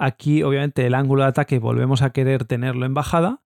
Aquí, 0.01 0.43
obviamente, 0.43 0.85
el 0.85 0.95
ángulo 0.95 1.23
de 1.23 1.29
ataque 1.29 1.61
volvemos 1.61 2.03
a 2.03 2.11
querer 2.11 2.45
tenerlo 2.45 2.87
en 2.87 2.95
bajada, 2.95 3.45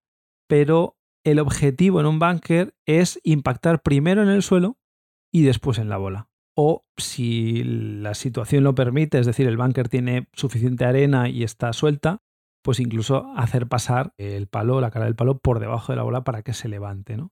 pero 0.48 0.96
el 1.22 1.38
objetivo 1.38 2.00
en 2.00 2.06
un 2.06 2.18
bunker 2.18 2.74
es 2.86 3.20
impactar 3.24 3.82
primero 3.82 4.22
en 4.22 4.30
el 4.30 4.42
suelo 4.42 4.78
y 5.30 5.42
después 5.42 5.78
en 5.78 5.90
la 5.90 5.98
bola 5.98 6.30
o 6.56 6.86
si 6.96 7.62
la 7.64 8.14
situación 8.14 8.64
lo 8.64 8.74
permite, 8.74 9.18
es 9.18 9.26
decir, 9.26 9.46
el 9.46 9.58
bunker 9.58 9.88
tiene 9.88 10.28
suficiente 10.32 10.86
arena 10.86 11.28
y 11.28 11.42
está 11.42 11.72
suelta, 11.74 12.22
pues 12.64 12.80
incluso 12.80 13.30
hacer 13.36 13.68
pasar 13.68 14.14
el 14.16 14.48
palo, 14.48 14.80
la 14.80 14.90
cara 14.90 15.04
del 15.04 15.14
palo, 15.14 15.38
por 15.38 15.60
debajo 15.60 15.92
de 15.92 15.96
la 15.96 16.02
bola 16.02 16.24
para 16.24 16.42
que 16.42 16.54
se 16.54 16.68
levante, 16.68 17.16
¿no? 17.16 17.30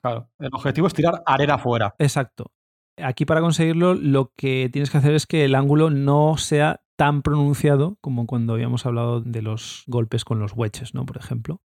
Claro, 0.00 0.28
el 0.38 0.50
objetivo 0.52 0.86
es 0.86 0.94
tirar 0.94 1.22
arena 1.26 1.58
fuera. 1.58 1.94
Exacto. 1.98 2.52
Aquí 2.98 3.24
para 3.24 3.40
conseguirlo 3.40 3.94
lo 3.94 4.32
que 4.36 4.68
tienes 4.70 4.90
que 4.90 4.98
hacer 4.98 5.14
es 5.14 5.26
que 5.26 5.44
el 5.44 5.54
ángulo 5.54 5.88
no 5.88 6.36
sea 6.36 6.82
tan 6.96 7.22
pronunciado 7.22 7.96
como 8.00 8.26
cuando 8.26 8.52
habíamos 8.52 8.84
hablado 8.84 9.20
de 9.22 9.40
los 9.40 9.84
golpes 9.86 10.24
con 10.24 10.38
los 10.38 10.52
wedges, 10.54 10.94
¿no? 10.94 11.06
Por 11.06 11.16
ejemplo. 11.16 11.62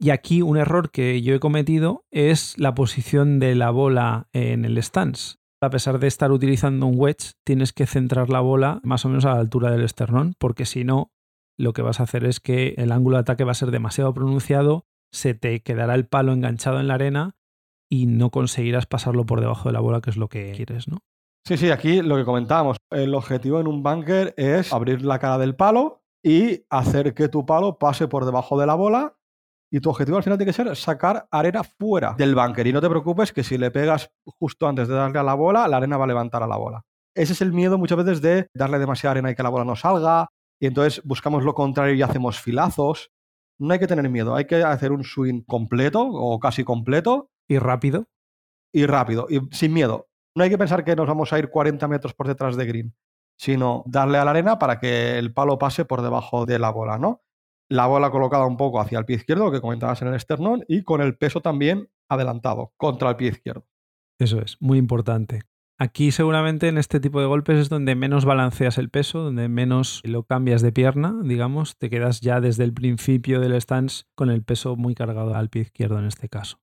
Y 0.00 0.10
aquí 0.10 0.42
un 0.42 0.56
error 0.56 0.90
que 0.90 1.22
yo 1.22 1.34
he 1.34 1.40
cometido 1.40 2.04
es 2.10 2.58
la 2.58 2.74
posición 2.74 3.38
de 3.38 3.54
la 3.54 3.70
bola 3.70 4.28
en 4.32 4.64
el 4.64 4.82
stance 4.82 5.41
a 5.62 5.70
pesar 5.70 6.00
de 6.00 6.08
estar 6.08 6.32
utilizando 6.32 6.86
un 6.86 6.98
wedge, 6.98 7.34
tienes 7.44 7.72
que 7.72 7.86
centrar 7.86 8.28
la 8.30 8.40
bola 8.40 8.80
más 8.82 9.04
o 9.04 9.08
menos 9.08 9.24
a 9.24 9.34
la 9.34 9.40
altura 9.40 9.70
del 9.70 9.84
esternón, 9.84 10.34
porque 10.38 10.66
si 10.66 10.82
no, 10.82 11.12
lo 11.56 11.72
que 11.72 11.82
vas 11.82 12.00
a 12.00 12.02
hacer 12.02 12.24
es 12.24 12.40
que 12.40 12.74
el 12.78 12.90
ángulo 12.90 13.16
de 13.16 13.20
ataque 13.20 13.44
va 13.44 13.52
a 13.52 13.54
ser 13.54 13.70
demasiado 13.70 14.12
pronunciado, 14.12 14.86
se 15.12 15.34
te 15.34 15.62
quedará 15.62 15.94
el 15.94 16.06
palo 16.06 16.32
enganchado 16.32 16.80
en 16.80 16.88
la 16.88 16.94
arena 16.94 17.36
y 17.88 18.06
no 18.06 18.30
conseguirás 18.30 18.86
pasarlo 18.86 19.24
por 19.24 19.40
debajo 19.40 19.68
de 19.68 19.74
la 19.74 19.80
bola, 19.80 20.00
que 20.00 20.10
es 20.10 20.16
lo 20.16 20.28
que 20.28 20.52
quieres, 20.52 20.88
¿no? 20.88 20.98
Sí, 21.46 21.56
sí, 21.56 21.70
aquí 21.70 22.02
lo 22.02 22.16
que 22.16 22.24
comentábamos, 22.24 22.78
el 22.90 23.14
objetivo 23.14 23.60
en 23.60 23.68
un 23.68 23.82
bunker 23.84 24.34
es 24.36 24.72
abrir 24.72 25.04
la 25.04 25.20
cara 25.20 25.38
del 25.38 25.54
palo 25.54 26.02
y 26.24 26.64
hacer 26.70 27.14
que 27.14 27.28
tu 27.28 27.46
palo 27.46 27.78
pase 27.78 28.08
por 28.08 28.24
debajo 28.24 28.58
de 28.58 28.66
la 28.66 28.74
bola 28.74 29.16
y 29.72 29.80
tu 29.80 29.88
objetivo 29.88 30.18
al 30.18 30.22
final 30.22 30.36
tiene 30.36 30.50
que 30.50 30.56
ser 30.56 30.76
sacar 30.76 31.26
arena 31.30 31.64
fuera 31.64 32.14
del 32.18 32.34
bunker. 32.34 32.66
Y 32.66 32.74
no 32.74 32.82
te 32.82 32.90
preocupes 32.90 33.32
que 33.32 33.42
si 33.42 33.56
le 33.56 33.70
pegas 33.70 34.12
justo 34.38 34.68
antes 34.68 34.86
de 34.86 34.94
darle 34.94 35.18
a 35.18 35.22
la 35.22 35.32
bola, 35.32 35.66
la 35.66 35.78
arena 35.78 35.96
va 35.96 36.04
a 36.04 36.08
levantar 36.08 36.42
a 36.42 36.46
la 36.46 36.58
bola. 36.58 36.84
Ese 37.14 37.32
es 37.32 37.40
el 37.40 37.54
miedo 37.54 37.78
muchas 37.78 37.96
veces 37.96 38.20
de 38.20 38.48
darle 38.54 38.78
demasiada 38.78 39.12
arena 39.12 39.30
y 39.30 39.34
que 39.34 39.42
la 39.42 39.48
bola 39.48 39.64
no 39.64 39.74
salga. 39.74 40.28
Y 40.60 40.66
entonces 40.66 41.02
buscamos 41.04 41.42
lo 41.42 41.54
contrario 41.54 41.94
y 41.94 42.02
hacemos 42.02 42.38
filazos. 42.38 43.12
No 43.58 43.72
hay 43.72 43.78
que 43.78 43.86
tener 43.86 44.06
miedo, 44.10 44.34
hay 44.34 44.44
que 44.44 44.62
hacer 44.62 44.92
un 44.92 45.04
swing 45.04 45.42
completo 45.46 46.02
o 46.02 46.38
casi 46.38 46.64
completo. 46.64 47.30
Y 47.48 47.58
rápido. 47.58 48.08
Y 48.74 48.84
rápido, 48.84 49.26
y 49.30 49.40
sin 49.52 49.72
miedo. 49.72 50.08
No 50.36 50.44
hay 50.44 50.50
que 50.50 50.58
pensar 50.58 50.84
que 50.84 50.96
nos 50.96 51.08
vamos 51.08 51.32
a 51.32 51.38
ir 51.38 51.48
40 51.48 51.88
metros 51.88 52.12
por 52.12 52.28
detrás 52.28 52.56
de 52.56 52.66
green, 52.66 52.94
sino 53.38 53.84
darle 53.86 54.18
a 54.18 54.24
la 54.24 54.32
arena 54.32 54.58
para 54.58 54.78
que 54.78 55.18
el 55.18 55.32
palo 55.32 55.58
pase 55.58 55.86
por 55.86 56.02
debajo 56.02 56.44
de 56.44 56.58
la 56.58 56.70
bola, 56.70 56.98
¿no? 56.98 57.22
La 57.72 57.86
bola 57.86 58.10
colocada 58.10 58.46
un 58.46 58.56
poco 58.56 58.80
hacia 58.80 58.98
el 58.98 59.04
pie 59.04 59.16
izquierdo, 59.16 59.50
que 59.50 59.60
comentabas 59.60 60.02
en 60.02 60.08
el 60.08 60.14
esternón, 60.14 60.64
y 60.68 60.82
con 60.82 61.00
el 61.00 61.16
peso 61.16 61.40
también 61.40 61.88
adelantado 62.08 62.72
contra 62.76 63.10
el 63.10 63.16
pie 63.16 63.28
izquierdo. 63.28 63.66
Eso 64.18 64.40
es, 64.40 64.56
muy 64.60 64.78
importante. 64.78 65.40
Aquí 65.78 66.12
seguramente 66.12 66.68
en 66.68 66.78
este 66.78 67.00
tipo 67.00 67.20
de 67.20 67.26
golpes 67.26 67.58
es 67.58 67.68
donde 67.68 67.96
menos 67.96 68.24
balanceas 68.24 68.78
el 68.78 68.88
peso, 68.88 69.20
donde 69.20 69.48
menos 69.48 70.00
lo 70.04 70.22
cambias 70.22 70.62
de 70.62 70.70
pierna, 70.70 71.18
digamos, 71.24 71.76
te 71.76 71.90
quedas 71.90 72.20
ya 72.20 72.40
desde 72.40 72.62
el 72.64 72.72
principio 72.72 73.40
del 73.40 73.60
stance 73.60 74.04
con 74.14 74.30
el 74.30 74.44
peso 74.44 74.76
muy 74.76 74.94
cargado 74.94 75.34
al 75.34 75.48
pie 75.48 75.62
izquierdo 75.62 75.98
en 75.98 76.04
este 76.04 76.28
caso. 76.28 76.60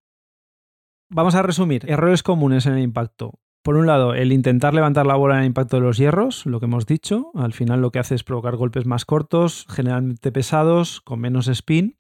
Vamos 1.09 1.35
a 1.35 1.41
resumir. 1.41 1.89
Errores 1.89 2.21
comunes 2.23 2.65
en 2.67 2.73
el 2.73 2.83
impacto. 2.83 3.39
Por 3.69 3.77
un 3.77 3.85
lado, 3.85 4.15
el 4.15 4.31
intentar 4.31 4.73
levantar 4.73 5.05
la 5.05 5.13
bola 5.13 5.35
en 5.35 5.41
el 5.41 5.45
impacto 5.45 5.77
de 5.77 5.83
los 5.83 5.99
hierros, 5.99 6.47
lo 6.47 6.59
que 6.59 6.65
hemos 6.65 6.87
dicho, 6.87 7.29
al 7.35 7.53
final 7.53 7.81
lo 7.81 7.91
que 7.91 7.99
hace 7.99 8.15
es 8.15 8.23
provocar 8.23 8.55
golpes 8.55 8.87
más 8.87 9.05
cortos, 9.05 9.67
generalmente 9.69 10.31
pesados, 10.31 11.01
con 11.01 11.19
menos 11.19 11.47
spin. 11.47 11.95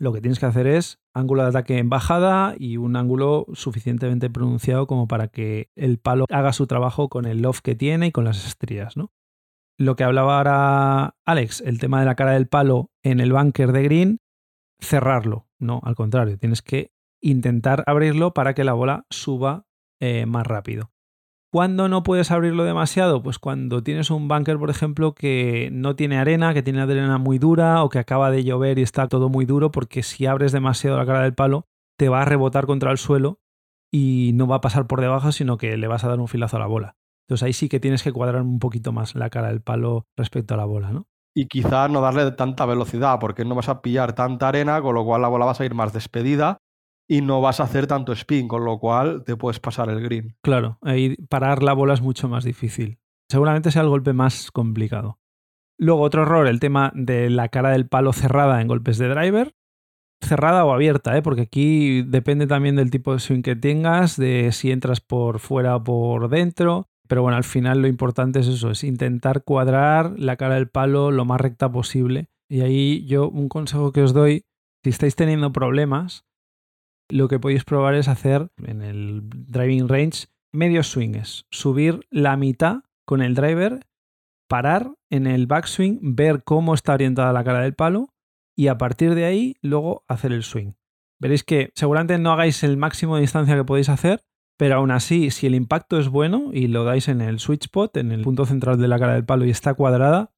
Lo 0.00 0.12
que 0.12 0.20
tienes 0.20 0.40
que 0.40 0.46
hacer 0.46 0.66
es 0.66 0.98
ángulo 1.14 1.42
de 1.42 1.50
ataque 1.50 1.78
en 1.78 1.88
bajada 1.90 2.56
y 2.58 2.76
un 2.76 2.96
ángulo 2.96 3.46
suficientemente 3.52 4.30
pronunciado 4.30 4.88
como 4.88 5.06
para 5.06 5.28
que 5.28 5.70
el 5.76 6.00
palo 6.00 6.24
haga 6.28 6.52
su 6.52 6.66
trabajo 6.66 7.08
con 7.08 7.24
el 7.24 7.40
loft 7.40 7.60
que 7.60 7.76
tiene 7.76 8.08
y 8.08 8.10
con 8.10 8.24
las 8.24 8.44
estrías, 8.44 8.96
¿no? 8.96 9.12
Lo 9.78 9.94
que 9.94 10.02
hablaba 10.02 10.38
ahora 10.38 11.14
Alex, 11.24 11.60
el 11.60 11.78
tema 11.78 12.00
de 12.00 12.06
la 12.06 12.16
cara 12.16 12.32
del 12.32 12.48
palo 12.48 12.90
en 13.04 13.20
el 13.20 13.32
bunker 13.32 13.70
de 13.70 13.84
green, 13.84 14.18
cerrarlo. 14.80 15.46
No, 15.60 15.80
al 15.84 15.94
contrario, 15.94 16.36
tienes 16.36 16.62
que 16.62 16.90
intentar 17.22 17.84
abrirlo 17.86 18.34
para 18.34 18.54
que 18.54 18.64
la 18.64 18.72
bola 18.72 19.06
suba 19.08 19.66
eh, 20.00 20.26
más 20.26 20.44
rápido. 20.44 20.90
¿Cuándo 21.52 21.88
no 21.88 22.02
puedes 22.02 22.30
abrirlo 22.30 22.64
demasiado? 22.64 23.22
Pues 23.22 23.38
cuando 23.38 23.82
tienes 23.82 24.10
un 24.10 24.28
bunker, 24.28 24.58
por 24.58 24.68
ejemplo, 24.68 25.14
que 25.14 25.70
no 25.72 25.94
tiene 25.94 26.18
arena, 26.18 26.52
que 26.52 26.62
tiene 26.62 26.82
arena 26.82 27.18
muy 27.18 27.38
dura 27.38 27.82
o 27.84 27.88
que 27.88 27.98
acaba 27.98 28.30
de 28.30 28.44
llover 28.44 28.78
y 28.78 28.82
está 28.82 29.08
todo 29.08 29.28
muy 29.28 29.46
duro, 29.46 29.70
porque 29.70 30.02
si 30.02 30.26
abres 30.26 30.52
demasiado 30.52 30.96
la 30.96 31.06
cara 31.06 31.22
del 31.22 31.34
palo, 31.34 31.66
te 31.96 32.08
va 32.08 32.22
a 32.22 32.24
rebotar 32.24 32.66
contra 32.66 32.90
el 32.90 32.98
suelo 32.98 33.38
y 33.92 34.32
no 34.34 34.46
va 34.46 34.56
a 34.56 34.60
pasar 34.60 34.86
por 34.86 35.00
debajo, 35.00 35.30
sino 35.32 35.56
que 35.56 35.76
le 35.76 35.86
vas 35.86 36.04
a 36.04 36.08
dar 36.08 36.20
un 36.20 36.28
filazo 36.28 36.56
a 36.56 36.60
la 36.60 36.66
bola. 36.66 36.96
Entonces 37.26 37.44
ahí 37.44 37.52
sí 37.52 37.68
que 37.68 37.80
tienes 37.80 38.02
que 38.02 38.12
cuadrar 38.12 38.42
un 38.42 38.58
poquito 38.58 38.92
más 38.92 39.14
la 39.14 39.30
cara 39.30 39.48
del 39.48 39.62
palo 39.62 40.06
respecto 40.16 40.54
a 40.54 40.56
la 40.56 40.64
bola, 40.64 40.90
¿no? 40.90 41.06
Y 41.34 41.46
quizás 41.46 41.90
no 41.90 42.00
darle 42.00 42.30
tanta 42.32 42.66
velocidad, 42.66 43.18
porque 43.20 43.44
no 43.44 43.54
vas 43.54 43.68
a 43.68 43.82
pillar 43.82 44.14
tanta 44.14 44.48
arena, 44.48 44.80
con 44.82 44.94
lo 44.94 45.04
cual 45.04 45.22
la 45.22 45.28
bola 45.28 45.44
va 45.44 45.54
a 45.58 45.64
ir 45.64 45.74
más 45.74 45.92
despedida 45.92 46.58
y 47.08 47.20
no 47.20 47.40
vas 47.40 47.60
a 47.60 47.64
hacer 47.64 47.86
tanto 47.86 48.12
spin, 48.12 48.48
con 48.48 48.64
lo 48.64 48.78
cual 48.78 49.22
te 49.24 49.36
puedes 49.36 49.60
pasar 49.60 49.88
el 49.90 50.02
green. 50.02 50.36
Claro, 50.42 50.78
ahí 50.82 51.16
parar 51.28 51.62
la 51.62 51.72
bola 51.72 51.94
es 51.94 52.02
mucho 52.02 52.28
más 52.28 52.44
difícil. 52.44 52.98
Seguramente 53.28 53.70
sea 53.70 53.82
el 53.82 53.88
golpe 53.88 54.12
más 54.12 54.50
complicado. 54.50 55.18
Luego 55.78 56.02
otro 56.02 56.22
error, 56.22 56.46
el 56.46 56.60
tema 56.60 56.92
de 56.94 57.28
la 57.28 57.48
cara 57.48 57.70
del 57.70 57.88
palo 57.88 58.12
cerrada 58.12 58.60
en 58.60 58.68
golpes 58.68 58.98
de 58.98 59.08
driver. 59.08 59.54
Cerrada 60.22 60.64
o 60.64 60.72
abierta, 60.72 61.16
¿eh? 61.16 61.22
porque 61.22 61.42
aquí 61.42 62.02
depende 62.02 62.46
también 62.46 62.76
del 62.76 62.90
tipo 62.90 63.12
de 63.12 63.18
swing 63.18 63.42
que 63.42 63.54
tengas, 63.54 64.16
de 64.16 64.50
si 64.52 64.70
entras 64.70 65.00
por 65.00 65.40
fuera 65.40 65.76
o 65.76 65.84
por 65.84 66.28
dentro. 66.30 66.88
Pero 67.06 67.22
bueno, 67.22 67.36
al 67.36 67.44
final 67.44 67.82
lo 67.82 67.88
importante 67.88 68.40
es 68.40 68.48
eso, 68.48 68.70
es 68.70 68.82
intentar 68.82 69.44
cuadrar 69.44 70.14
la 70.18 70.36
cara 70.36 70.54
del 70.54 70.68
palo 70.68 71.10
lo 71.10 71.24
más 71.24 71.40
recta 71.40 71.70
posible. 71.70 72.28
Y 72.48 72.62
ahí 72.62 73.04
yo 73.06 73.28
un 73.28 73.48
consejo 73.48 73.92
que 73.92 74.02
os 74.02 74.14
doy, 74.14 74.44
si 74.82 74.90
estáis 74.90 75.14
teniendo 75.14 75.52
problemas, 75.52 76.24
lo 77.08 77.28
que 77.28 77.38
podéis 77.38 77.64
probar 77.64 77.94
es 77.94 78.08
hacer 78.08 78.50
en 78.64 78.82
el 78.82 79.22
driving 79.24 79.88
range 79.88 80.26
medios 80.52 80.88
swings, 80.88 81.46
subir 81.50 82.06
la 82.10 82.36
mitad 82.36 82.80
con 83.04 83.22
el 83.22 83.34
driver, 83.34 83.86
parar 84.48 84.94
en 85.10 85.26
el 85.26 85.46
backswing, 85.46 86.16
ver 86.16 86.42
cómo 86.44 86.74
está 86.74 86.94
orientada 86.94 87.32
la 87.32 87.44
cara 87.44 87.60
del 87.60 87.74
palo 87.74 88.14
y 88.56 88.68
a 88.68 88.78
partir 88.78 89.14
de 89.14 89.24
ahí 89.24 89.56
luego 89.60 90.04
hacer 90.08 90.32
el 90.32 90.42
swing. 90.42 90.72
Veréis 91.20 91.44
que 91.44 91.70
seguramente 91.74 92.18
no 92.18 92.32
hagáis 92.32 92.62
el 92.62 92.76
máximo 92.76 93.16
de 93.16 93.22
distancia 93.22 93.56
que 93.56 93.64
podéis 93.64 93.88
hacer, 93.88 94.22
pero 94.58 94.76
aún 94.76 94.90
así, 94.90 95.30
si 95.30 95.46
el 95.46 95.54
impacto 95.54 95.98
es 95.98 96.08
bueno 96.08 96.50
y 96.52 96.66
lo 96.68 96.84
dais 96.84 97.08
en 97.08 97.20
el 97.20 97.38
sweet 97.38 97.64
spot, 97.64 97.96
en 97.98 98.12
el 98.12 98.22
punto 98.22 98.46
central 98.46 98.78
de 98.78 98.88
la 98.88 98.98
cara 98.98 99.14
del 99.14 99.24
palo 99.24 99.44
y 99.44 99.50
está 99.50 99.74
cuadrada, 99.74 100.32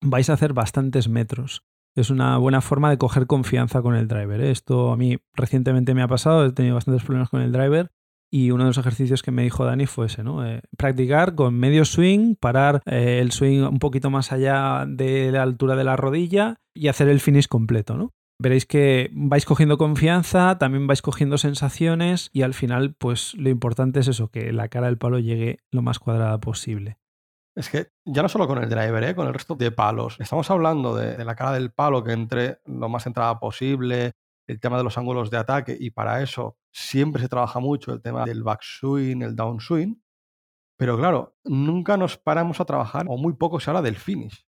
vais 0.00 0.30
a 0.30 0.34
hacer 0.34 0.52
bastantes 0.52 1.08
metros. 1.08 1.64
Es 1.96 2.10
una 2.10 2.36
buena 2.36 2.60
forma 2.60 2.90
de 2.90 2.98
coger 2.98 3.26
confianza 3.26 3.80
con 3.80 3.94
el 3.94 4.06
driver. 4.06 4.38
¿eh? 4.42 4.50
Esto 4.50 4.92
a 4.92 4.98
mí 4.98 5.16
recientemente 5.32 5.94
me 5.94 6.02
ha 6.02 6.08
pasado, 6.08 6.44
he 6.44 6.52
tenido 6.52 6.74
bastantes 6.74 7.02
problemas 7.02 7.30
con 7.30 7.40
el 7.40 7.52
driver 7.52 7.90
y 8.30 8.50
uno 8.50 8.64
de 8.64 8.70
los 8.70 8.78
ejercicios 8.78 9.22
que 9.22 9.30
me 9.30 9.44
dijo 9.44 9.64
Dani 9.64 9.86
fue 9.86 10.06
ese, 10.06 10.22
¿no? 10.22 10.46
Eh, 10.46 10.60
practicar 10.76 11.34
con 11.34 11.54
medio 11.54 11.86
swing, 11.86 12.34
parar 12.34 12.82
eh, 12.84 13.20
el 13.22 13.32
swing 13.32 13.62
un 13.62 13.78
poquito 13.78 14.10
más 14.10 14.30
allá 14.30 14.84
de 14.86 15.32
la 15.32 15.42
altura 15.42 15.74
de 15.74 15.84
la 15.84 15.96
rodilla 15.96 16.60
y 16.74 16.88
hacer 16.88 17.08
el 17.08 17.20
finish 17.20 17.48
completo, 17.48 17.96
¿no? 17.96 18.12
Veréis 18.38 18.66
que 18.66 19.08
vais 19.14 19.46
cogiendo 19.46 19.78
confianza, 19.78 20.58
también 20.58 20.86
vais 20.86 21.00
cogiendo 21.00 21.38
sensaciones 21.38 22.28
y 22.34 22.42
al 22.42 22.52
final, 22.52 22.94
pues 22.98 23.32
lo 23.34 23.48
importante 23.48 24.00
es 24.00 24.08
eso, 24.08 24.28
que 24.28 24.52
la 24.52 24.68
cara 24.68 24.88
del 24.88 24.98
palo 24.98 25.18
llegue 25.18 25.60
lo 25.70 25.80
más 25.80 25.98
cuadrada 25.98 26.38
posible. 26.38 26.98
Es 27.56 27.70
que 27.70 27.88
ya 28.04 28.22
no 28.22 28.28
solo 28.28 28.46
con 28.46 28.62
el 28.62 28.68
driver, 28.68 29.02
¿eh? 29.02 29.14
con 29.14 29.26
el 29.26 29.32
resto 29.32 29.54
de 29.54 29.70
palos. 29.70 30.16
Estamos 30.20 30.50
hablando 30.50 30.94
de, 30.94 31.24
la 31.24 31.34
cara 31.34 31.52
del 31.52 31.72
palo 31.72 32.04
que 32.04 32.12
entre 32.12 32.60
lo 32.66 32.90
más 32.90 33.04
centrada 33.04 33.40
posible, 33.40 34.12
el 34.46 34.60
tema 34.60 34.76
de 34.76 34.84
los 34.84 34.98
ángulos 34.98 35.30
de 35.30 35.38
ataque 35.38 35.76
y 35.78 35.90
para 35.90 36.22
eso 36.22 36.58
siempre 36.70 37.22
se 37.22 37.28
trabaja 37.28 37.58
mucho 37.58 37.94
el 37.94 38.02
tema 38.02 38.26
del 38.26 38.42
backswing, 38.42 39.22
el 39.22 39.34
downswing. 39.34 40.02
Pero 40.78 40.98
claro, 40.98 41.38
nunca 41.44 41.96
nos 41.96 42.18
paramos 42.18 42.60
a 42.60 42.66
trabajar 42.66 43.06
o 43.08 43.16
muy 43.16 43.32
poco 43.32 43.58
se 43.58 43.70
habla 43.70 43.80
del 43.80 43.96
finish. 43.96 44.46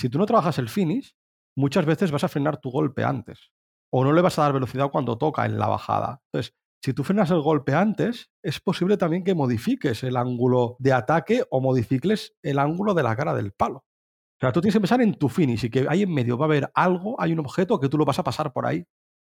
Si 0.00 0.08
tú 0.08 0.18
no 0.18 0.26
trabajas 0.26 0.58
el 0.58 0.68
finish, 0.68 1.16
muchas 1.56 1.86
veces 1.86 2.10
vas 2.10 2.24
a 2.24 2.28
frenar 2.28 2.56
tu 2.56 2.72
golpe 2.72 3.04
antes 3.04 3.52
o 3.92 4.02
no 4.02 4.12
le 4.12 4.22
vas 4.22 4.38
a 4.38 4.42
dar 4.42 4.52
velocidad 4.52 4.90
cuando 4.90 5.16
toca 5.16 5.46
en 5.46 5.58
la 5.58 5.68
bajada. 5.68 6.22
Entonces, 6.32 6.56
si 6.82 6.92
tú 6.92 7.04
frenas 7.04 7.30
el 7.30 7.40
golpe 7.40 7.74
antes, 7.74 8.30
es 8.42 8.58
posible 8.58 8.96
también 8.96 9.22
que 9.22 9.36
modifiques 9.36 10.02
el 10.02 10.16
ángulo 10.16 10.76
de 10.80 10.92
ataque 10.92 11.44
o 11.48 11.60
modifiques 11.60 12.34
el 12.42 12.58
ángulo 12.58 12.92
de 12.92 13.04
la 13.04 13.14
cara 13.14 13.34
del 13.34 13.52
palo. 13.52 13.78
O 13.78 14.40
sea, 14.40 14.50
tú 14.50 14.60
tienes 14.60 14.74
que 14.74 14.80
pensar 14.80 15.00
en 15.00 15.14
tu 15.14 15.28
finish 15.28 15.66
y 15.66 15.70
que 15.70 15.86
ahí 15.88 16.02
en 16.02 16.12
medio 16.12 16.36
va 16.36 16.46
a 16.46 16.48
haber 16.48 16.72
algo, 16.74 17.14
hay 17.20 17.32
un 17.32 17.38
objeto 17.38 17.78
que 17.78 17.88
tú 17.88 17.98
lo 17.98 18.04
vas 18.04 18.18
a 18.18 18.24
pasar 18.24 18.52
por 18.52 18.66
ahí. 18.66 18.84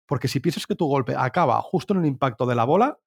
Porque 0.07 0.27
si 0.27 0.39
piensas 0.39 0.67
que 0.67 0.75
tu 0.75 0.85
golpe 0.85 1.15
acaba 1.17 1.59
justo 1.63 1.95
en 1.95 2.01
el 2.01 2.05
impacto 2.05 2.45
de 2.45 2.53
la 2.53 2.65
bola, 2.65 2.99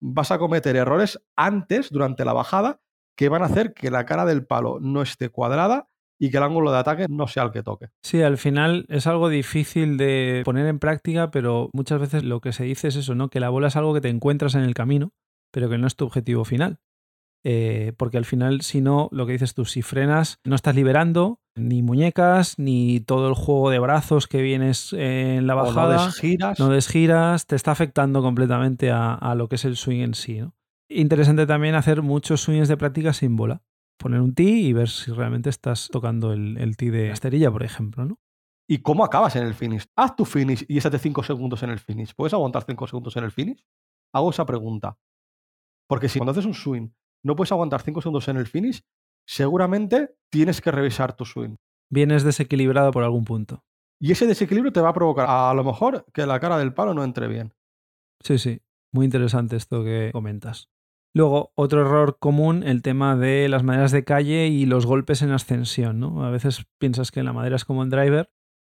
vas 0.00 0.32
a 0.32 0.38
cometer 0.38 0.74
errores 0.74 1.22
antes, 1.36 1.90
durante 1.90 2.24
la 2.24 2.32
bajada, 2.32 2.80
que 3.16 3.28
van 3.28 3.42
a 3.42 3.46
hacer 3.46 3.72
que 3.72 3.92
la 3.92 4.04
cara 4.04 4.24
del 4.24 4.44
palo 4.46 4.78
no 4.80 5.00
esté 5.00 5.28
cuadrada 5.28 5.88
y 6.18 6.30
que 6.30 6.38
el 6.38 6.42
ángulo 6.42 6.72
de 6.72 6.78
ataque 6.78 7.06
no 7.08 7.26
sea 7.26 7.44
el 7.44 7.50
que 7.50 7.62
toque. 7.62 7.88
Sí, 8.02 8.22
al 8.22 8.38
final 8.38 8.86
es 8.88 9.06
algo 9.06 9.28
difícil 9.28 9.96
de 9.96 10.42
poner 10.44 10.66
en 10.66 10.78
práctica, 10.78 11.30
pero 11.30 11.70
muchas 11.72 12.00
veces 12.00 12.24
lo 12.24 12.40
que 12.40 12.52
se 12.52 12.64
dice 12.64 12.88
es 12.88 12.96
eso, 12.96 13.14
¿no? 13.14 13.28
Que 13.28 13.40
la 13.40 13.50
bola 13.50 13.68
es 13.68 13.76
algo 13.76 13.94
que 13.94 14.00
te 14.00 14.08
encuentras 14.08 14.54
en 14.54 14.62
el 14.62 14.74
camino, 14.74 15.12
pero 15.52 15.68
que 15.68 15.78
no 15.78 15.86
es 15.86 15.96
tu 15.96 16.04
objetivo 16.04 16.44
final. 16.44 16.78
Eh, 17.48 17.92
porque 17.96 18.16
al 18.16 18.24
final, 18.24 18.62
si 18.62 18.80
no, 18.80 19.08
lo 19.12 19.24
que 19.24 19.34
dices 19.34 19.54
tú, 19.54 19.64
si 19.64 19.82
frenas, 19.82 20.40
no 20.42 20.56
estás 20.56 20.74
liberando 20.74 21.38
ni 21.54 21.80
muñecas, 21.80 22.58
ni 22.58 22.98
todo 23.00 23.28
el 23.28 23.34
juego 23.34 23.70
de 23.70 23.78
brazos 23.78 24.26
que 24.26 24.42
vienes 24.42 24.92
en 24.92 25.46
la 25.46 25.54
bajada. 25.54 25.96
no 25.96 26.04
desgiras. 26.06 26.58
No 26.58 26.68
desgiras, 26.70 27.46
te 27.46 27.54
está 27.54 27.70
afectando 27.70 28.20
completamente 28.20 28.90
a, 28.90 29.14
a 29.14 29.34
lo 29.36 29.48
que 29.48 29.54
es 29.54 29.64
el 29.64 29.76
swing 29.76 30.00
en 30.00 30.14
sí. 30.14 30.40
¿no? 30.40 30.54
Interesante 30.88 31.46
también 31.46 31.76
hacer 31.76 32.02
muchos 32.02 32.40
swings 32.40 32.68
de 32.68 32.76
práctica 32.76 33.12
sin 33.12 33.36
bola 33.36 33.62
poner 33.96 34.20
un 34.20 34.34
tee 34.34 34.68
y 34.68 34.72
ver 34.72 34.88
si 34.88 35.12
realmente 35.12 35.50
estás 35.50 35.88
tocando 35.90 36.32
el, 36.32 36.56
el 36.58 36.76
tee 36.76 36.90
de 36.90 37.10
esterilla, 37.10 37.50
por 37.50 37.62
ejemplo, 37.62 38.04
¿no? 38.04 38.18
¿Y 38.68 38.78
cómo 38.78 39.04
acabas 39.04 39.36
en 39.36 39.46
el 39.46 39.54
finish? 39.54 39.86
Haz 39.96 40.16
tu 40.16 40.24
finish 40.24 40.64
y 40.68 40.78
estate 40.78 40.98
5 40.98 41.22
segundos 41.22 41.62
en 41.62 41.70
el 41.70 41.78
finish. 41.78 42.14
¿Puedes 42.14 42.34
aguantar 42.34 42.64
5 42.64 42.86
segundos 42.88 43.16
en 43.16 43.24
el 43.24 43.30
finish? 43.30 43.64
Hago 44.12 44.30
esa 44.30 44.44
pregunta. 44.44 44.98
Porque 45.88 46.08
si 46.08 46.18
cuando 46.18 46.32
haces 46.32 46.46
un 46.46 46.54
swing 46.54 46.88
no 47.24 47.36
puedes 47.36 47.52
aguantar 47.52 47.82
5 47.82 48.02
segundos 48.02 48.26
en 48.28 48.36
el 48.36 48.46
finish, 48.46 48.82
seguramente 49.26 50.16
tienes 50.30 50.60
que 50.60 50.72
revisar 50.72 51.14
tu 51.14 51.24
swing. 51.24 51.56
Vienes 51.90 52.24
desequilibrado 52.24 52.90
por 52.90 53.04
algún 53.04 53.24
punto. 53.24 53.64
Y 54.00 54.12
ese 54.12 54.26
desequilibrio 54.26 54.72
te 54.72 54.80
va 54.80 54.90
a 54.90 54.94
provocar 54.94 55.26
a 55.28 55.54
lo 55.54 55.64
mejor 55.64 56.04
que 56.12 56.26
la 56.26 56.40
cara 56.40 56.58
del 56.58 56.74
palo 56.74 56.92
no 56.92 57.04
entre 57.04 57.28
bien. 57.28 57.54
Sí, 58.20 58.38
sí. 58.38 58.62
Muy 58.92 59.04
interesante 59.04 59.56
esto 59.56 59.84
que 59.84 60.10
comentas. 60.12 60.70
Luego, 61.16 61.50
otro 61.54 61.80
error 61.80 62.18
común, 62.18 62.62
el 62.62 62.82
tema 62.82 63.16
de 63.16 63.48
las 63.48 63.62
maderas 63.62 63.90
de 63.90 64.04
calle 64.04 64.48
y 64.48 64.66
los 64.66 64.84
golpes 64.84 65.22
en 65.22 65.30
ascensión. 65.30 65.98
¿no? 65.98 66.22
A 66.22 66.30
veces 66.30 66.66
piensas 66.78 67.10
que 67.10 67.22
la 67.22 67.32
madera 67.32 67.56
es 67.56 67.64
como 67.64 67.82
el 67.82 67.88
driver, 67.88 68.28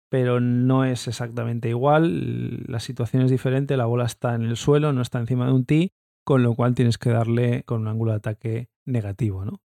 pero 0.09 0.41
no 0.41 0.83
es 0.83 1.07
exactamente 1.07 1.69
igual. 1.69 2.65
La 2.67 2.81
situación 2.81 3.23
es 3.23 3.31
diferente, 3.31 3.77
la 3.77 3.85
bola 3.85 4.03
está 4.03 4.35
en 4.35 4.41
el 4.41 4.57
suelo, 4.57 4.91
no 4.91 5.01
está 5.01 5.19
encima 5.19 5.45
de 5.45 5.53
un 5.53 5.63
tee, 5.63 5.93
con 6.25 6.43
lo 6.43 6.53
cual 6.53 6.75
tienes 6.75 6.97
que 6.97 7.11
darle 7.11 7.63
con 7.63 7.79
un 7.79 7.87
ángulo 7.87 8.11
de 8.11 8.17
ataque 8.17 8.67
negativo. 8.85 9.45
¿no? 9.45 9.61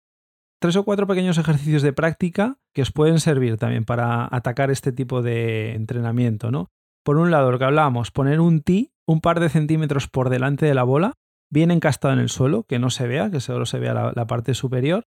Tres 0.61 0.75
o 0.75 0.85
cuatro 0.85 1.07
pequeños 1.07 1.39
ejercicios 1.39 1.81
de 1.81 1.93
práctica 1.93 2.59
que 2.75 2.83
os 2.83 2.91
pueden 2.91 3.19
servir 3.19 3.57
también 3.57 3.85
para 3.85 4.27
atacar 4.29 4.69
este 4.69 4.91
tipo 4.91 5.23
de 5.23 5.73
entrenamiento. 5.73 6.51
¿no? 6.51 6.69
Por 7.03 7.17
un 7.17 7.31
lado, 7.31 7.51
lo 7.51 7.57
que 7.57 7.65
hablábamos, 7.65 8.11
poner 8.11 8.39
un 8.39 8.61
tee 8.61 8.91
un 9.07 9.19
par 9.19 9.39
de 9.39 9.49
centímetros 9.49 10.07
por 10.07 10.29
delante 10.29 10.67
de 10.67 10.75
la 10.75 10.83
bola 10.83 11.13
bien 11.49 11.71
encastado 11.71 12.13
en 12.13 12.19
el 12.19 12.29
suelo, 12.29 12.63
que 12.63 12.79
no 12.79 12.89
se 12.89 13.07
vea, 13.07 13.31
que 13.31 13.39
solo 13.39 13.65
se 13.65 13.79
vea 13.79 13.93
la, 13.93 14.13
la, 14.15 14.27
parte 14.27 14.53
superior. 14.53 15.05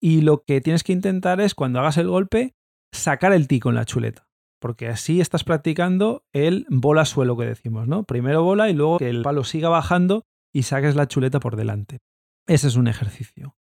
Y 0.00 0.22
lo 0.22 0.42
que 0.44 0.60
tienes 0.60 0.84
que 0.84 0.92
intentar 0.92 1.40
es, 1.40 1.54
cuando 1.54 1.80
hagas 1.80 1.98
el 1.98 2.08
golpe, 2.08 2.54
sacar 2.92 3.32
el 3.32 3.48
tico 3.48 3.68
en 3.68 3.76
la 3.76 3.84
chuleta. 3.84 4.28
Porque 4.60 4.88
así 4.88 5.20
estás 5.20 5.42
practicando 5.44 6.24
el 6.32 6.66
bola 6.68 7.04
suelo 7.04 7.36
que 7.36 7.46
decimos, 7.46 7.88
¿no? 7.88 8.04
Primero 8.04 8.44
bola 8.44 8.70
y 8.70 8.74
luego 8.74 8.98
que 8.98 9.10
el 9.10 9.22
palo 9.22 9.42
siga 9.42 9.68
bajando 9.68 10.24
y 10.52 10.62
saques 10.62 10.94
la 10.94 11.08
chuleta 11.08 11.40
por 11.40 11.56
delante. 11.56 11.98
Ese 12.46 12.68
es 12.68 12.76
un 12.76 12.86
ejercicio. 12.86 13.56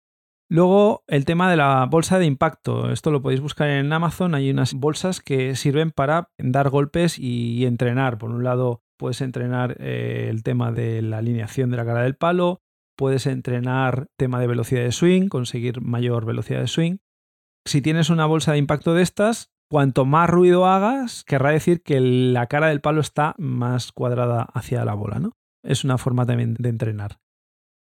Luego, 0.50 1.04
el 1.06 1.24
tema 1.24 1.50
de 1.50 1.56
la 1.56 1.86
bolsa 1.86 2.18
de 2.18 2.24
impacto. 2.24 2.90
Esto 2.90 3.10
lo 3.10 3.20
podéis 3.20 3.40
buscar 3.40 3.68
en 3.68 3.92
Amazon. 3.92 4.34
Hay 4.34 4.50
unas 4.50 4.74
bolsas 4.74 5.20
que 5.20 5.54
sirven 5.56 5.90
para 5.90 6.30
dar 6.38 6.70
golpes 6.70 7.18
y 7.18 7.66
entrenar. 7.66 8.18
Por 8.18 8.30
un 8.30 8.44
lado, 8.44 8.82
puedes 8.98 9.20
entrenar 9.20 9.76
eh, 9.80 10.26
el 10.28 10.42
tema 10.42 10.72
de 10.72 11.00
la 11.00 11.18
alineación 11.18 11.70
de 11.70 11.76
la 11.78 11.86
cara 11.86 12.02
del 12.02 12.16
palo, 12.16 12.60
puedes 12.96 13.26
entrenar 13.26 14.08
tema 14.16 14.40
de 14.40 14.46
velocidad 14.46 14.82
de 14.82 14.92
swing, 14.92 15.28
conseguir 15.28 15.80
mayor 15.80 16.26
velocidad 16.26 16.60
de 16.60 16.66
swing. 16.66 16.96
Si 17.64 17.80
tienes 17.80 18.10
una 18.10 18.26
bolsa 18.26 18.52
de 18.52 18.58
impacto 18.58 18.92
de 18.92 19.02
estas, 19.02 19.50
cuanto 19.70 20.04
más 20.04 20.28
ruido 20.28 20.66
hagas, 20.66 21.24
querrá 21.24 21.50
decir 21.50 21.82
que 21.82 22.00
la 22.00 22.46
cara 22.46 22.68
del 22.68 22.80
palo 22.80 23.00
está 23.00 23.34
más 23.38 23.92
cuadrada 23.92 24.42
hacia 24.42 24.84
la 24.84 24.94
bola, 24.94 25.20
¿no? 25.20 25.36
Es 25.62 25.84
una 25.84 25.98
forma 25.98 26.26
también 26.26 26.54
de 26.58 26.68
entrenar. 26.68 27.18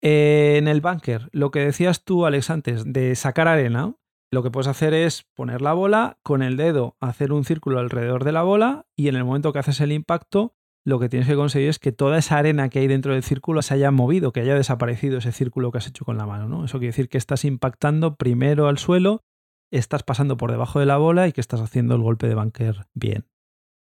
Eh, 0.02 0.56
en 0.58 0.68
el 0.68 0.82
bunker, 0.82 1.30
lo 1.32 1.52
que 1.52 1.60
decías 1.60 2.04
tú, 2.04 2.26
Alex, 2.26 2.50
antes, 2.50 2.84
de 2.86 3.16
sacar 3.16 3.48
arena, 3.48 3.96
lo 4.32 4.44
que 4.44 4.52
puedes 4.52 4.68
hacer 4.68 4.94
es 4.94 5.24
poner 5.36 5.62
la 5.62 5.74
bola, 5.74 6.18
con 6.24 6.42
el 6.42 6.58
dedo 6.58 6.98
hacer 7.00 7.32
un 7.32 7.46
círculo 7.46 7.80
alrededor 7.80 8.24
de 8.24 8.32
la 8.32 8.44
bola 8.44 8.86
y 8.96 9.08
en 9.08 9.16
el 9.16 9.24
momento 9.24 9.54
que 9.54 9.60
haces 9.60 9.80
el 9.80 9.92
impacto, 9.92 10.56
lo 10.86 11.00
que 11.00 11.10
tienes 11.10 11.28
que 11.28 11.36
conseguir 11.36 11.70
es 11.70 11.80
que 11.80 11.92
toda 11.92 12.18
esa 12.18 12.38
arena 12.38 12.70
que 12.70 12.80
hay 12.80 12.88
dentro 12.88 13.14
del 13.14 13.24
círculo 13.24 13.62
se 13.62 13.74
haya 13.74 13.92
movido, 13.92 14.32
que 14.34 14.42
haya 14.42 14.56
desaparecido 14.56 15.18
ese 15.18 15.32
círculo 15.32 15.72
que 15.72 15.78
has 15.78 15.88
hecho 15.88 16.06
con 16.06 16.18
la 16.18 16.26
mano. 16.26 16.48
¿no? 16.48 16.66
Eso 16.66 16.78
quiere 16.78 16.92
decir 16.92 17.10
que 17.10 17.18
estás 17.18 17.46
impactando 17.46 18.16
primero 18.16 18.68
al 18.68 18.78
suelo, 18.78 19.24
estás 19.72 20.04
pasando 20.04 20.38
por 20.38 20.52
debajo 20.52 20.80
de 20.80 20.86
la 20.86 20.98
bola 20.98 21.28
y 21.28 21.32
que 21.32 21.42
estás 21.42 21.62
haciendo 21.62 21.96
el 21.96 22.02
golpe 22.02 22.28
de 22.28 22.36
bunker 22.36 22.88
bien. 22.94 23.26